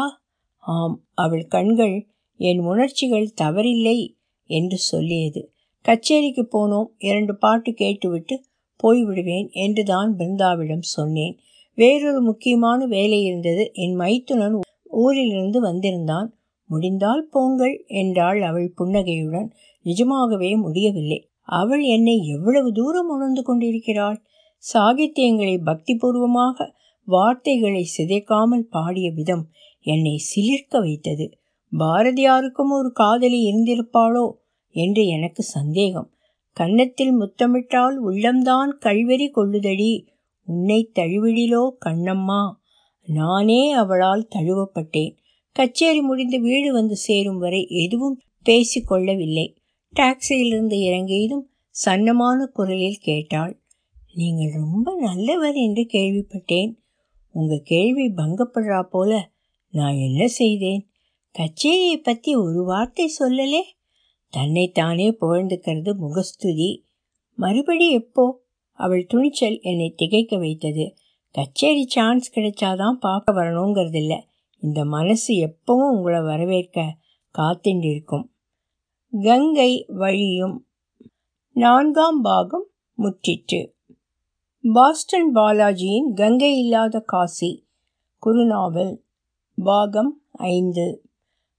ஆம். 0.57 1.03
அவள் 1.13 1.45
கண்கள் 1.45 2.07
என் 2.35 2.59
உணர்ச்சிகள் 2.59 3.33
தவறில்லை 3.41 4.15
என்று 4.43 4.77
சொல்லியது. 4.77 5.53
கச்சேரிக்கு 5.85 6.47
போனோம். 6.53 6.87
இரண்டு 6.97 7.37
பாட்டு 7.37 7.73
கேட்டுவிட்டு 7.73 8.43
போய்விடுவேன் 8.83 9.47
என்று 9.55 9.83
தான் 9.83 10.11
பிருந்தாவிடம் 10.17 10.85
சொன்னேன். 10.91 11.35
வேறொரு 11.77 12.21
முக்கியமான 12.21 12.85
வேலை 12.85 13.19
இருந்தது. 13.23 13.63
என் 13.73 13.95
மைத்துனன் 13.99 14.57
ஊரிலிருந்து 14.93 15.59
வந்திருந்தான். 15.61 16.27
முடிந்தால் 16.69 17.23
போங்கள் 17.31 17.75
என்றாள் 17.93 18.41
அவள் 18.41 18.73
புன்னகையுடன். 18.75 19.49
நிஜமாகவே 19.85 20.51
முடியவில்லை. 20.55 21.19
அவள் 21.51 21.83
என்னை 21.85 22.15
எவ்வளவு 22.27 22.69
தூரம் 22.71 23.09
உணர்ந்து 23.09 23.41
கொண்டிருக்கிறாள். 23.43 24.19
சாகித்யங்களை 24.63 25.55
பக்திபூர்வமாக 25.65 26.67
வார்த்தைகளை 27.07 27.83
சிதைக்காமல் 27.97 28.65
பாடிய 28.69 29.07
விதம் 29.11 29.43
என்னை 29.85 30.15
சிலிர்க்க 30.29 30.79
வைத்தது. 30.79 31.25
பாரதியாருக்கும் 31.73 32.71
ஒரு 32.71 32.89
காதலி 32.91 33.39
இருந்திருப்பாளோ 33.49 34.25
என்று 34.75 35.03
எனக்கு 35.07 35.43
சந்தேகம். 35.43 36.09
கன்னத்தில் 36.53 37.13
முத்தமிட்டால் 37.21 37.95
உள்ளம்தான் 38.09 38.71
கல்வெறி 38.79 39.27
கொள்ளுதடி. 39.29 39.93
உன்னை 40.47 40.91
தழுவிடிலோ 40.95 41.63
கண்ணம்மா. 41.85 42.41
நானே 43.07 43.71
அவளால் 43.71 44.27
தழுவப்பட்டேன். 44.35 45.13
கச்சேரி 45.51 46.01
முடிந்து 46.01 46.41
வீடு 46.41 46.73
வந்து 46.73 46.95
சேரும் 46.95 47.37
வரை 47.37 47.67
எதுவும் 47.67 48.21
பேசிக்கொள்ளவில்லை 48.45 49.47
டாக்ஸியிலிருந்து 49.95 50.77
இறங்கியதும் 50.79 51.45
சன்னமான 51.85 52.45
குரலில் 52.53 52.97
கேட்டாள் 53.01 53.53
நீங்கள் 54.13 54.53
ரொம்ப 54.53 54.95
நல்லவர் 54.99 55.55
என்று 55.55 55.83
கேள்விப்பட்டேன். 55.93 56.71
உங்க 57.35 57.61
கேள்வி 57.63 58.05
பங்கப்படுறா 58.07 58.81
போல 58.83 59.11
நான் 59.71 59.95
என்ன 59.95 60.27
செய்தேன்? 60.27 60.83
கச்சேரியை 61.35 61.95
பற்றி 62.03 62.35
ஒரு 62.35 62.63
வார்த்தை 62.63 63.05
சொல்லலே. 63.19 63.61
தன்னைத்தானே 64.33 65.11
புகழ்ந்துக்கிறது 65.21 65.95
முகஸ்துதி. 65.95 66.85
மறுபடி 67.35 67.89
எப்போ? 67.89 68.41
அவள் 68.71 69.05
துணிச்சல் 69.05 69.59
என்னை 69.61 69.93
திகைக்க 69.97 70.37
வைத்தது. 70.37 70.95
கச்சேரி 71.31 71.85
சான்ஸ் 71.87 72.37
கிடைச்சாதான் 72.37 72.91
பார்க்க 72.91 73.33
வரணுங்கிறதில்ல. 73.33 74.21
இந்த 74.59 74.85
மனசு 74.85 75.33
எப்பவும் 75.33 75.89
உங்களை 75.95 76.21
வரவேற்க 76.21 76.95
காத்திண்டிருக்கும் 77.37 78.23
கங்கை 79.21 79.85
வழியும் 79.87 80.65
நான்காம் 81.53 82.21
பாகம் 82.21 82.67
முற்றிற்று. 82.97 83.71
பாஸ்டன் 84.73 85.35
பாலாஜியின் 85.35 86.13
கங்கை 86.13 86.57
இல்லாத 86.57 86.99
காசி 86.99 87.67
குறுநாவல் 88.25 88.97
பாகம் 89.55 90.21
ஐந்து. 90.31 91.01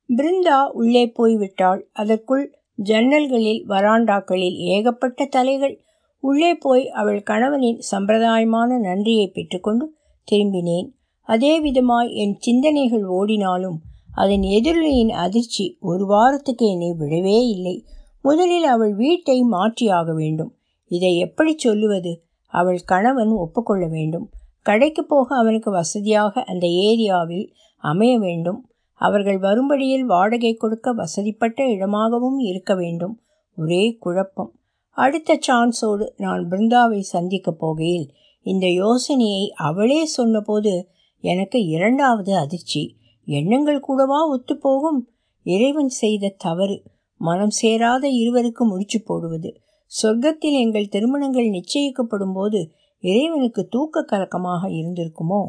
பிருந்தா 0.08 0.70
உள்ளே 0.72 1.12
போய்விட்டாள். 1.18 1.82
அதற்குள் 1.92 2.58
ஜன்னல்களில் 2.82 3.64
வராண்டாக்களில் 3.68 4.56
ஏகப்பட்ட 4.56 5.24
தலைகள். 5.24 5.80
உள்ளே 6.18 6.54
போய் 6.54 6.90
அவள் 6.90 7.22
கணவனின் 7.22 7.80
சம்பிரதாயமான 7.90 8.78
நன்றியை 8.80 9.26
பெற்றுக்கொண்டு 9.28 9.94
திரும்பினேன். 10.32 10.88
அதே 11.22 11.72
விதமாய் 11.72 12.14
என் 12.14 12.36
சிந்தனைகள் 12.38 13.04
ஓடினாலும் 13.04 13.78
அதன் 14.14 14.42
எதிரொலியின் 14.42 15.10
அதிர்ச்சி 15.10 15.76
ஒரு 15.80 16.06
வாரத்துக்கு 16.06 16.66
என்னை 16.66 16.94
விடவே 16.98 17.48
இல்லை. 17.48 17.84
முதலில் 18.22 18.64
அவள் 18.64 18.94
வீட்டை 18.94 19.42
மாற்றியாக 19.42 20.14
வேண்டும். 20.14 20.54
இதை 20.86 21.18
எப்படி 21.18 21.54
சொல்லுவது? 21.56 22.22
அவள் 22.46 22.78
கணவன் 22.78 23.28
ஒப்புக்கொள்ள 23.28 23.86
வேண்டும். 23.86 24.30
கடைக்கு 24.62 25.04
போக 25.04 25.36
அவனுக்கு 25.36 25.70
வசதியாக 25.70 26.42
அந்த 26.42 26.66
ஏரியாவில் 26.66 27.50
அமைய 27.76 28.18
வேண்டும். 28.18 28.68
அவர்கள் 28.94 29.38
வரும்படியில் 29.38 30.04
வாடகை 30.04 30.54
கொடுக்க 30.54 30.92
வசதிப்பட்ட 30.92 31.68
இடமாகவும் 31.68 32.38
இருக்க 32.38 32.74
வேண்டும். 32.74 33.20
ஒரே 33.56 33.96
குழப்பம். 34.00 34.52
அடுத்த 34.90 35.38
சான்ஸோடு 35.46 36.08
நான் 36.16 36.48
பிருந்தாவை 36.48 36.98
சந்திக்கப் 36.98 37.66
போகையில் 37.66 38.08
இந்த 38.42 38.66
யோசனையை 38.66 39.52
அவளே 39.56 40.04
சொன்னபோது 40.04 40.88
எனக்கு 41.20 41.66
இரண்டாவது 41.66 42.36
அதிர்ச்சி. 42.36 42.96
எண்ணங்கள் 43.24 43.80
கூடவா 43.80 44.36
ஒத்துப்போகும்? 44.36 45.00
இறைவன் 45.42 45.88
செய்த 45.88 46.34
தவறு 46.38 46.82
மனம் 47.16 47.50
சேராத 47.50 48.08
இருவருக்கு 48.08 48.64
முடிச்சு 48.64 49.02
போடுவது. 49.02 49.60
சொர்க்கத்தில் 50.02 50.58
எங்கள் 50.60 50.88
திருமணங்கள் 50.88 51.48
நிச்சயிக்கப்படும் 51.48 52.32
போது 52.34 52.70
இறைவனுக்கு 53.00 53.66
தூக்க 53.66 54.02
கலக்கமாக 54.02 54.68
இருந்திருக்குமோ? 54.68 55.48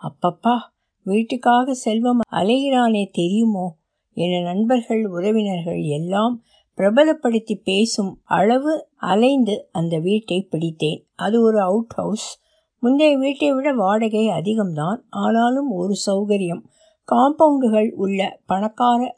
அப்பப்பா 0.00 0.56
வீட்டுக்காக 1.06 1.70
செல்வம் 1.70 2.20
அலைகிறானே 2.32 3.08
தெரியுமோ? 3.12 3.76
என 4.12 4.40
நண்பர்கள் 4.40 5.06
உறவினர்கள் 5.06 5.82
எல்லாம் 5.82 6.42
பிரபலப்படுத்தி 6.76 7.60
பேசும் 7.64 8.20
அளவு 8.24 8.88
அலைந்து 8.94 9.68
அந்த 9.72 9.98
வீட்டை 9.98 10.48
பிடித்தேன். 10.50 11.04
அது 11.14 11.42
ஒரு 11.42 11.60
அவுட் 11.60 11.92
ஹவுஸ் 11.94 12.40
முந்தைய 12.78 13.18
வீட்டை 13.18 13.52
விட 13.52 13.72
வாடகை 13.72 14.26
அதிகம்தான். 14.26 14.98
ஆனாலும் 15.08 15.70
ஒரு 15.70 15.94
சௌகரியம். 16.06 16.62
காம்பவுண்டுகள் 17.12 17.90
உள்ள 17.90 18.40
பணக்கார 18.46 19.16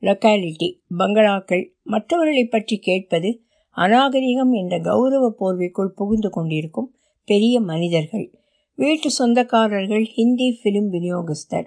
லொக்காலிட்டி 0.00 0.80
பங்களாக்கள். 0.98 1.68
மற்றவர்களை 1.82 2.44
பற்றி 2.44 2.78
கேட்பது 2.78 3.42
அநாகரிகம் 3.76 4.52
என்ற 4.52 4.78
கௌரவ 4.78 5.34
போர்வைக்குள் 5.40 5.86
புகுந்து 5.86 6.30
கொண்டிருக்கும் 6.30 6.94
பெரிய 7.24 7.60
மனிதர்கள். 7.60 8.37
வீட்டு 8.78 9.08
சொந்தக்காரர்கள் 9.10 10.04
ஹிந்தி 10.14 10.48
பிலிம் 10.62 10.90
விநியோகஸ்தர். 10.90 11.66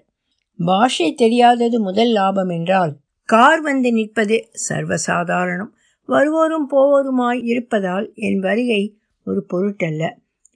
பாஷை 0.60 1.08
தெரியாதது 1.13 1.78
முதல் 1.80 2.12
லாபம் 2.12 2.50
என்றால் 2.50 2.93
கார் 3.30 3.62
வந்து 3.62 3.89
நிற்பது 3.91 4.38
சர்வசாதாரணம். 4.69 5.71
வருவோரும் 6.10 6.67
போவோருமாய் 6.71 7.41
இருப்பதால் 7.43 8.08
என் 8.15 8.39
வருகை 8.39 8.84
ஒரு 9.28 9.41
பொருட்டல்ல. 9.54 10.04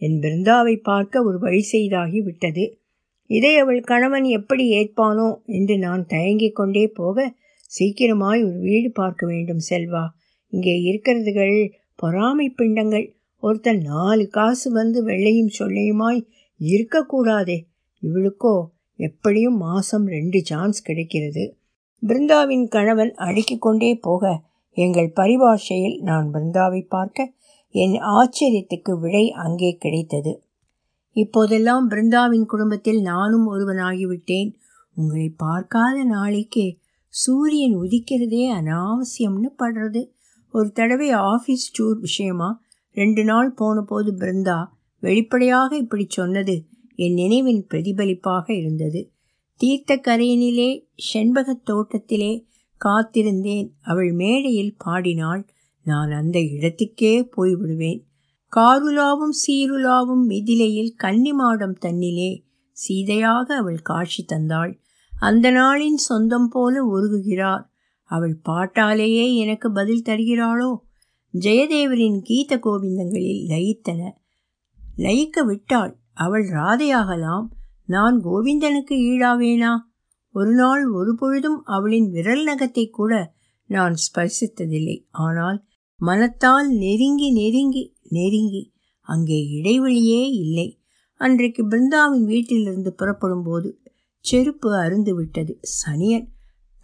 என் 0.01 0.17
பிருந்தாவை 0.19 0.75
பார்க்க 0.81 1.23
ஒரு 1.23 1.39
வழி 1.39 1.61
செய்தாகி 1.71 2.21
விட்டது. 2.21 2.65
இதை 3.29 3.53
அவள் 3.57 3.81
கணவன் 3.81 4.23
எப்படி 4.23 4.65
ஏற்பானோ 4.71 5.27
என்று 5.45 5.77
நான் 5.77 6.05
தயங்கிக் 6.05 6.55
கொண்டே 6.55 6.85
போக 6.87 7.27
சீக்கிரமாய் 7.71 8.41
ஒரு 8.43 8.57
வீடு 8.59 8.91
பார்க்க 8.91 9.27
வேண்டும் 9.27 9.61
செல்வா. 9.69 10.05
இங்கே 10.53 10.75
இருக்கிறதுகள் 10.91 11.57
பொறாமை 11.95 12.47
பிண்டங்கள். 12.49 13.07
ஒருத்தன் 13.43 13.81
நாலு 13.85 14.23
காசு 14.27 14.67
வந்து 14.71 14.99
வெள்ளையும் 15.03 15.53
சொல்லையுமாய் 15.59 16.21
இருக்கக்கூடாதே. 16.59 17.67
இவளுக்கோ 18.01 18.65
எப்படியும் 18.95 19.57
மாசம் 19.57 20.07
ரெண்டு 20.07 20.41
சான்ஸ் 20.43 20.81
கிடைக்கிறது. 20.81 21.57
பிருந்தாவின் 22.07 22.67
கணவன் 22.67 23.13
அடுக்கிக் 23.13 23.61
கொண்டே 23.61 23.95
போக 23.95 24.41
எங்கள் 24.71 25.11
பரிபாஷையில் 25.15 26.01
நான் 26.01 26.31
பிருந்தாவை 26.33 26.87
பார்க்க 26.87 27.33
என் 27.69 27.91
ஆச்சரியத்துக்கு 27.91 28.99
விடை 28.99 29.31
அங்கே 29.31 29.77
கிடைத்தது. 29.77 30.43
இப்போதெல்லாம் 31.11 31.89
பிருந்தாவின் 31.89 32.45
குடும்பத்தில் 32.45 33.01
நானும் 33.01 33.53
ஒருவனாகிவிட்டேன். 33.53 34.53
உங்களை 34.93 35.29
பார்க்காத 35.29 36.03
நாளைக்கே 36.03 36.79
சூரியன் 37.07 37.75
உதிக்கிறதே 37.77 38.43
அனாவசியம்னு 38.51 39.49
படுறது. 39.57 40.13
ஒரு 40.51 40.71
தடவை 40.71 41.13
ஆஃபீஸ் 41.13 41.65
டூர் 41.79 41.99
விஷயமா 41.99 42.61
ரெண்டு 42.91 43.23
நாள் 43.23 43.51
போன 43.51 43.81
போது 43.81 44.11
பிருந்தா 44.13 44.73
வெளிப்படையாக 45.05 45.77
இப்படி 45.77 46.05
சொன்னது 46.09 46.63
என் 46.95 47.13
நினைவின் 47.13 47.67
பிரதிபலிப்பாக 47.67 48.53
இருந்தது. 48.53 49.11
தீர்த்த 49.57 49.95
கரையினிலே 49.95 50.87
செண்பகத் 51.13 51.63
தோட்டத்திலே 51.63 52.45
காத்திருந்தேன். 52.85 53.69
அவள் 53.81 54.11
மேடையில் 54.11 54.75
பாடினாள் 54.77 55.45
நான் 55.83 56.11
அந்த 56.11 56.39
இடத்துக்கே 56.39 57.29
போய்விடுவேன். 57.37 58.03
காருலாவும் 58.55 59.33
சீருலாவும் 59.47 60.23
மிதிலையில் 60.29 60.91
கன்னிமாடம் 61.03 61.77
தன்னிலே 61.85 62.43
சீதையாக 62.71 63.55
அவள் 63.55 63.79
காட்சி 63.79 64.25
தந்தாள். 64.25 64.79
அந்த 65.19 65.51
நாளின் 65.51 65.95
சொந்தம் 65.95 66.49
போல 66.49 66.83
உருகுகிறார். 66.83 67.63
அவள் 68.03 68.39
பாட்டாலேயே 68.49 69.35
எனக்கு 69.35 69.71
பதில் 69.71 70.03
தருகிறாளோ? 70.05 70.75
ஜெயதேவரின் 71.39 72.21
கீத 72.21 72.59
கோவிந்தங்களில் 72.63 73.47
லயித்தன. 73.47 74.11
லயிக்க 74.97 75.43
விட்டாள் 75.45 75.93
அவள் 76.13 76.45
ராதையாகலாம் 76.49 77.47
நான் 77.89 78.15
கோவிந்தனுக்கு 78.23 78.95
ஈழாவேனா 79.09 79.71
ஒரு 80.35 80.53
நாள் 80.53 80.83
ஒரு 80.89 81.15
பொழுதும் 81.15 81.59
அவளின் 81.65 82.07
விரல் 82.09 82.43
நகத்தை 82.43 82.85
கூட 82.89 83.13
நான் 83.69 83.95
ஸ்பர்சித்ததில்லை. 83.95 84.97
ஆனால் 85.09 85.59
மனத்தால் 85.99 86.69
நெருங்கி 86.75 87.29
நெருங்கி 87.31 87.83
நெருங்கி 88.09 88.63
அங்கே 89.07 89.39
இடைவெளியே 89.51 90.23
இல்லை. 90.35 90.67
அன்றைக்கு 91.21 91.61
பிருந்தாவின் 91.63 92.25
வீட்டிலிருந்து 92.25 92.91
புறப்படும் 92.93 93.43
போது 93.43 93.69
செருப்பு 94.25 94.69
அருந்து 94.75 95.13
விட்டது 95.15 95.53
சனியன் 95.83 96.27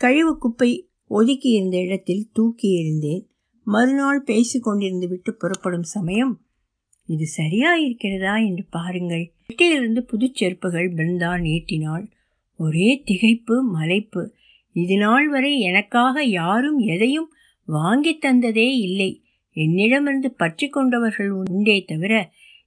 கழிவு 0.02 0.34
குப்பை 0.38 0.72
ஒதுக்கி 1.12 1.50
இருந்த 1.50 1.78
இடத்தில் 1.78 2.30
தூக்கி 2.34 2.68
எறிந்தேன் 2.82 3.24
மறுநாள் 3.68 4.22
பேசிக்கொண்டிருந்து 4.24 5.08
விட்டு 5.08 5.32
புறப்படும் 5.36 5.88
சமயம் 5.90 6.34
இது 7.10 7.26
சரியா 7.26 7.76
இருக்கிறதா 7.76 8.38
என்று 8.38 8.64
பாருங்கள். 8.70 9.34
வீட்டிலிருந்து 9.48 10.02
புதுச்செருப்புகள் 10.12 10.90
பிருந்தா 10.94 11.32
நீட்டினாள். 11.40 12.06
ஒரே 12.60 13.04
திகைப்பு 13.06 13.56
மலைப்பு. 13.74 14.24
இது 14.76 14.98
நாள் 14.98 15.28
வரை 15.30 15.60
எனக்காக 15.60 16.24
யாரும் 16.24 16.80
எதையும் 16.80 17.30
வாங்கி 17.68 18.14
தந்ததே 18.22 18.70
இல்லை. 18.80 19.24
என்னிடமிருந்து 19.58 20.32
பற்றி 20.32 20.70
கொண்டவர்கள் 20.70 21.32
உண்டே 21.32 21.84
தவிர 21.88 22.14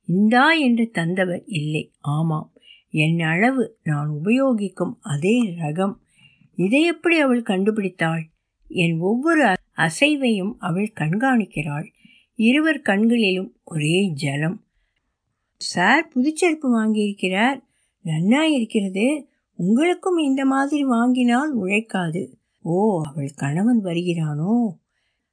இந்தா 0.08 0.52
என்று 0.52 0.90
தந்தவர் 0.90 1.44
இல்லை. 1.44 1.84
ஆமாம் 2.00 2.48
என் 2.94 3.20
அளவு 3.20 3.78
நான் 3.82 4.10
உபயோகிக்கும் 4.10 4.94
அதே 5.00 5.36
ரகம். 5.42 5.94
இதை 6.58 6.82
எப்படி 6.82 7.16
அவள் 7.18 7.42
கண்டுபிடித்தாள்? 7.42 8.22
என் 8.70 8.98
ஒவ்வொரு 9.00 9.52
அசைவையும் 9.76 10.52
அவள் 10.58 10.90
கண்காணிக்கிறாள். 10.94 11.86
இருவர் 12.34 12.80
கண்களிலும் 12.80 13.56
ஒரே 13.64 14.08
ஜலம். 14.08 14.64
சார் 15.56 16.08
புதுச்செருப்பு 16.14 16.74
வாங்கியிருக்கிறார். 16.74 17.62
நன்னா 18.04 18.40
இருக்கிறது. 18.40 19.28
உங்களுக்கும் 19.56 20.16
இந்த 20.16 20.44
மாதிரி 20.44 20.84
வாங்கினால் 20.84 21.62
உழைக்காது. 21.62 22.32
ஓ 22.62 23.00
அவள் 23.02 23.30
கணவன் 23.36 23.84
வருகிறானோ? 23.84 24.76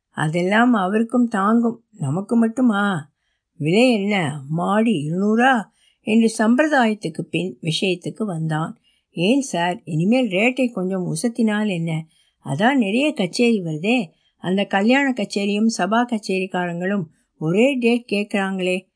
அதெல்லாம் 0.09 0.73
அவருக்கும் 0.73 1.27
தாங்கும். 1.27 1.83
நமக்கு 1.91 2.35
மட்டுமா? 2.35 3.11
விலை 3.57 3.93
என்ன? 3.93 4.41
மாடி 4.49 5.09
இருநூறா? 5.09 5.65
என்று 6.01 6.33
சம்பிரதாயத்துக்கு 6.37 7.21
பின் 7.21 7.57
விஷயத்துக்கு 7.61 8.23
வந்தான். 8.23 8.77
ஏன் 9.11 9.41
சார்? 9.41 9.81
இனிமேல் 9.83 10.27
ரேட்டை 10.27 10.71
கொஞ்சம் 10.71 11.13
உசத்தினால் 11.13 11.67
என்ன? 11.67 12.05
அதான் 12.45 12.73
நிறைய 12.73 13.13
கச்சேரி 13.13 13.61
வருதே. 13.61 14.09
அந்த 14.41 14.65
கல்யாண 14.65 15.11
கச்சேரியும் 15.11 15.67
சபா 15.77 16.05
கச்சேரிக்காரங்களும் 16.05 17.03
ஒரே 17.37 17.75
டேட் 17.75 18.09
கேட்குறாங்களே. 18.11 18.87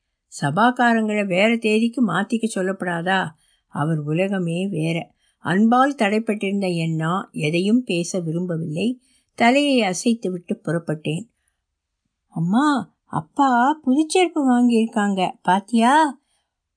சபாக்காரங்களை 0.41 1.25
வேற 1.25 1.55
தேதிக்கு 1.55 2.07
மாற்றிக்க 2.07 2.49
சொல்லப்படாதா? 2.55 3.27
அவர் 3.67 3.97
உலகமே 3.97 4.67
வேற. 4.67 5.13
அன்பால் 5.39 5.95
தடைப்பட்டிருந்த 5.95 6.75
என்னா 6.75 7.29
எதையும் 7.31 7.83
பேச 7.83 8.19
விரும்பவில்லை. 8.19 9.01
தலையை 9.35 9.81
அசைத்து 9.81 10.31
விட்டு 10.31 10.61
புறப்பட்டேன். 10.65 11.23
அம்மா 12.27 12.93
அப்பா 13.05 13.79
புதுச்சேர்ப்பு 13.85 14.49
வாங்கியிருக்காங்க. 14.49 15.31
பாத்தியா? 15.41 16.19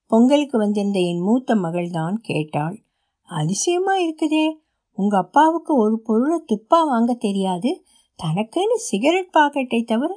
பொங்கலுக்கு 0.06 0.58
வந்திருந்த 0.58 0.98
என் 0.98 1.20
மூத்த 1.20 1.54
மகள் 1.54 1.90
தான் 1.90 2.20
கேட்டாள். 2.22 2.82
அதிசயமா 3.22 3.92
இருக்குதே. 3.96 4.52
உங்க 4.92 5.16
அப்பாவுக்கு 5.16 5.76
ஒரு 5.76 6.00
பொருளை 6.00 6.44
துப்பா 6.48 6.86
வாங்க 6.86 7.14
தெரியாது. 7.14 7.84
தனக்குன்னு 8.18 8.76
சிகரெட் 8.88 9.34
பாக்கெட்டை 9.38 9.84
தவிர 9.84 10.12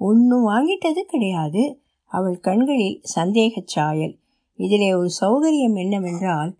ஒன்றும் 0.00 0.46
வாங்கிட்டது 0.48 1.02
கிடையாது. 1.02 1.62
அவள் 2.12 2.38
கண்களில் 2.40 3.00
சந்தேகச் 3.14 3.66
சாயல். 3.66 4.14
இதிலே 4.58 4.94
ஒரு 4.94 5.10
சௌகரியம் 5.20 5.76
என்னவென்றால் 5.78 6.50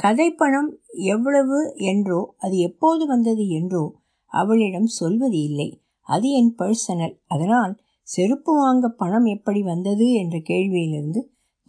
கதைப்பணம் 0.00 0.70
எவ்வளவு 1.06 1.58
என்றோ 1.76 2.20
அது 2.36 2.58
எப்போது 2.58 3.06
வந்தது 3.06 3.48
என்றோ 3.48 3.84
அவளிடம் 4.32 4.86
சொல்வது 4.86 5.38
இல்லை. 5.42 5.68
அது 6.06 6.30
என் 6.30 6.54
பர்சனல். 6.58 7.14
அதனால் 7.26 7.72
செருப்பு 8.08 8.52
வாங்க 8.54 8.88
பணம் 8.88 9.24
எப்படி 9.24 9.62
வந்தது 9.62 10.06
என்ற 10.12 10.36
கேள்வியிலிருந்து 10.38 11.20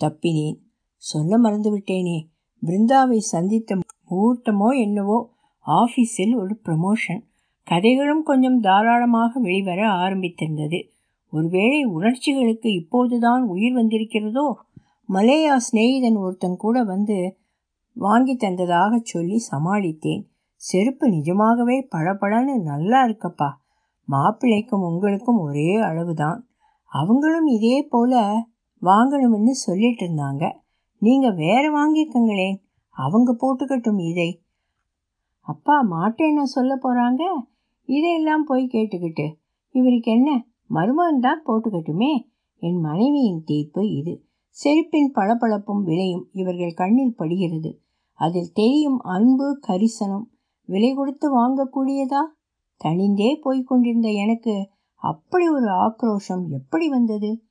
தப்பினேன். 0.01 0.57
சொல்ல 1.03 1.37
மறந்துவிட்டேனே. 1.39 2.17
பிருந்தாவை 2.63 3.17
சந்தித்த 3.17 3.77
முகூர்த்தமோ 3.81 4.69
என்னவோ 4.81 5.19
ஆஃபீஸில் 5.65 6.33
ஒரு 6.35 6.53
ப்ரமோஷன் 6.65 7.21
கதைகளும் 7.63 8.23
கொஞ்சம் 8.23 8.59
தாராளமாக 8.59 9.39
வெளிவர 9.39 9.87
ஆரம்பித்திருந்தது. 9.87 10.89
ஒருவேளை 11.31 11.85
உணர்ச்சிகளுக்கு 11.85 12.73
இப்போதுதான் 12.73 13.43
உயிர் 13.43 13.75
வந்திருக்கிறதோ? 13.75 14.53
மலேயா 15.09 15.57
சிநேகிதன் 15.71 16.17
ஒருத்தன் 16.17 16.57
கூட 16.57 16.83
வந்து 16.83 17.37
வாங்கி 17.93 18.35
தந்ததாக 18.35 18.99
சொல்லி 19.03 19.37
சமாளித்தேன். 19.51 20.23
செருப்பு 20.55 21.09
நிஜமாகவே 21.09 21.87
பளபளன்னு 21.91 22.61
நல்லா 22.61 23.05
இருக்கப்பா. 23.05 23.49
மாப்பிள்ளைக்கும் 24.11 24.83
உங்களுக்கும் 24.83 25.39
ஒரே 25.39 25.75
அளவுதான். 25.75 26.47
அவங்களும் 26.85 27.45
இதே 27.45 27.81
போல 27.81 28.33
வாங்கணும்னு 28.81 29.49
சொல்லிட்டு 29.49 30.05
இருந்தாங்க. 30.05 30.51
நீங்கள் 30.97 31.35
வேற 31.35 31.69
வாங்கிக்கங்களேன். 31.69 32.55
அவங்க 32.89 33.35
போட்டுக்கட்டும் 33.41 34.09
இதை. 34.09 34.41
அப்பா 35.41 35.87
மாட்டேன்னு 35.91 36.43
சொல்ல 36.43 36.79
போகிறாங்க 36.83 37.21
இதையெல்லாம் 37.85 38.43
போய் 38.43 38.69
கேட்டுக்கிட்டு 38.73 39.33
இவருக்கு 39.71 40.11
என்ன? 40.11 40.47
மருமகன் 40.67 41.19
தான் 41.19 41.43
போட்டுக்கட்டுமே? 41.45 42.31
என் 42.57 42.79
மனைவியின் 42.79 43.43
தீர்ப்பு 43.45 43.89
இது. 43.89 44.25
செருப்பின் 44.49 45.11
பளபளப்பும் 45.13 45.83
விலையும் 45.83 46.29
இவர்கள் 46.31 46.73
கண்ணில் 46.73 47.15
படுகிறது. 47.15 47.81
அதில் 48.13 48.51
தெரியும் 48.53 48.99
அன்பு 48.99 49.59
கரிசனம். 49.67 50.23
விலை 50.65 50.93
கொடுத்து 50.93 51.39
வாங்கக்கூடியதா? 51.39 52.21
தனிந்தே 52.83 53.35
போய்கொண்டிருந்த 53.41 54.09
எனக்கு 54.09 54.69
அப்படி 54.93 55.49
ஒரு 55.49 55.65
ஆக்ரோஷம் 55.65 56.47
எப்படி 56.49 56.89
வந்தது? 56.89 57.43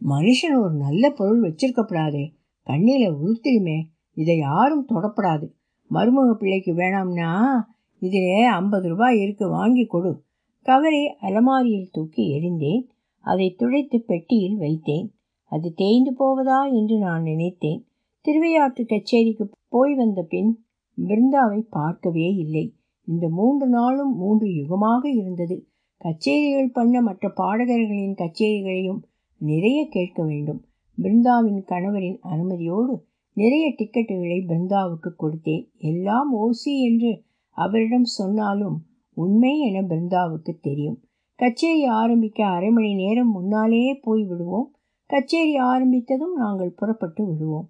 மனுஷன் 0.00 0.60
ஒரு 0.60 0.74
நல்ல 0.74 1.10
பொருள் 1.10 1.40
வச்சிருக்கப்படாதே. 1.40 2.34
கண்ணில 2.66 3.16
உருத்திருமே 3.24 3.82
இதை 4.12 4.38
யாரும் 4.38 4.86
தொடப்படாது. 4.88 5.52
மருமக 5.90 6.32
பிள்ளைக்கு 6.32 6.72
வேணாம்னா 6.72 7.60
இதிலே 7.98 8.42
ஐம்பது 8.42 8.88
ரூபாய் 8.88 9.20
இருக்கு 9.20 9.48
வாங்கி 9.48 9.86
கொடு. 9.86 10.22
கவரை 10.62 11.16
அலமாரியில் 11.20 11.88
தூக்கி 11.92 12.38
எறிந்தேன். 12.38 12.86
அதை 13.20 13.54
துடைத்து 13.54 14.00
பெட்டியில் 14.00 14.58
வைத்தேன். 14.58 15.08
அது 15.44 15.74
தேய்ந்து 15.74 16.14
போவதா 16.14 16.64
என்று 16.64 16.98
நான் 16.98 17.22
நினைத்தேன். 17.22 17.86
திருவையாற்று 18.20 18.86
கச்சேரிக்கு 18.86 19.50
போய் 19.68 19.94
வந்த 19.94 20.22
பின் 20.22 20.64
பிருந்தாவை 21.06 21.60
பார்க்கவே 21.60 22.34
இல்லை. 22.34 22.74
இந்த 23.04 23.28
மூன்று 23.28 23.66
நாளும் 23.66 24.16
மூன்று 24.16 24.46
யுகமாக 24.46 25.06
இருந்தது. 25.16 25.66
கச்சேரிகள் 26.04 26.72
பண்ண 26.72 27.00
மற்ற 27.00 27.28
பாடகர்களின் 27.28 28.14
கச்சேரிகளையும் 28.14 29.02
நிறைய 29.36 29.88
கேட்க 29.88 30.24
வேண்டும். 30.24 30.64
பிருந்தாவின் 31.02 31.62
கணவரின் 31.64 32.18
அனுமதியோடு 32.22 33.02
நிறைய 33.32 33.74
டிக்கெட்டுகளை 33.78 34.38
பிருந்தாவுக்கு 34.46 35.10
கொடுத்தேன். 35.18 35.68
எல்லாம் 35.76 36.36
ஓசி 36.36 36.80
என்று 36.82 37.24
அவரிடம் 37.56 38.04
சொன்னாலும் 38.04 38.82
உண்மை 39.14 39.60
என 39.60 39.82
பிருந்தாவுக்கு 39.82 40.60
தெரியும். 40.60 41.00
கச்சேரி 41.36 41.84
ஆரம்பிக்க 41.84 42.46
அரை 42.46 42.70
மணி 42.70 42.94
நேரம் 42.94 43.30
முன்னாலேயே 43.30 43.94
போய் 43.94 44.24
விடுவோம். 44.24 44.74
கச்சேரி 45.06 45.56
ஆரம்பித்ததும் 45.60 46.32
நாங்கள் 46.36 46.72
புறப்பட்டு 46.72 47.26
விடுவோம். 47.26 47.68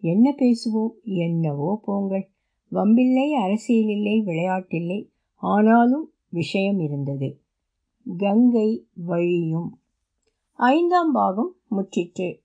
என்ன 0.00 0.34
பேசுவோம்? 0.38 0.90
என்னவோ 1.02 1.80
போங்கள். 1.84 2.30
வம்பில்லை 2.72 3.28
அரசியலில்லை 3.46 4.22
விளையாட்டில்லை. 4.22 5.08
ஆனாலும் 5.34 6.12
விஷயம் 6.28 6.78
இருந்தது. 6.78 7.40
கங்கை 8.16 8.86
வழியும் 8.94 9.78
ஐந்தாம் 10.52 11.12
பாகம் 11.12 11.54
முற்றிற்று. 11.70 12.41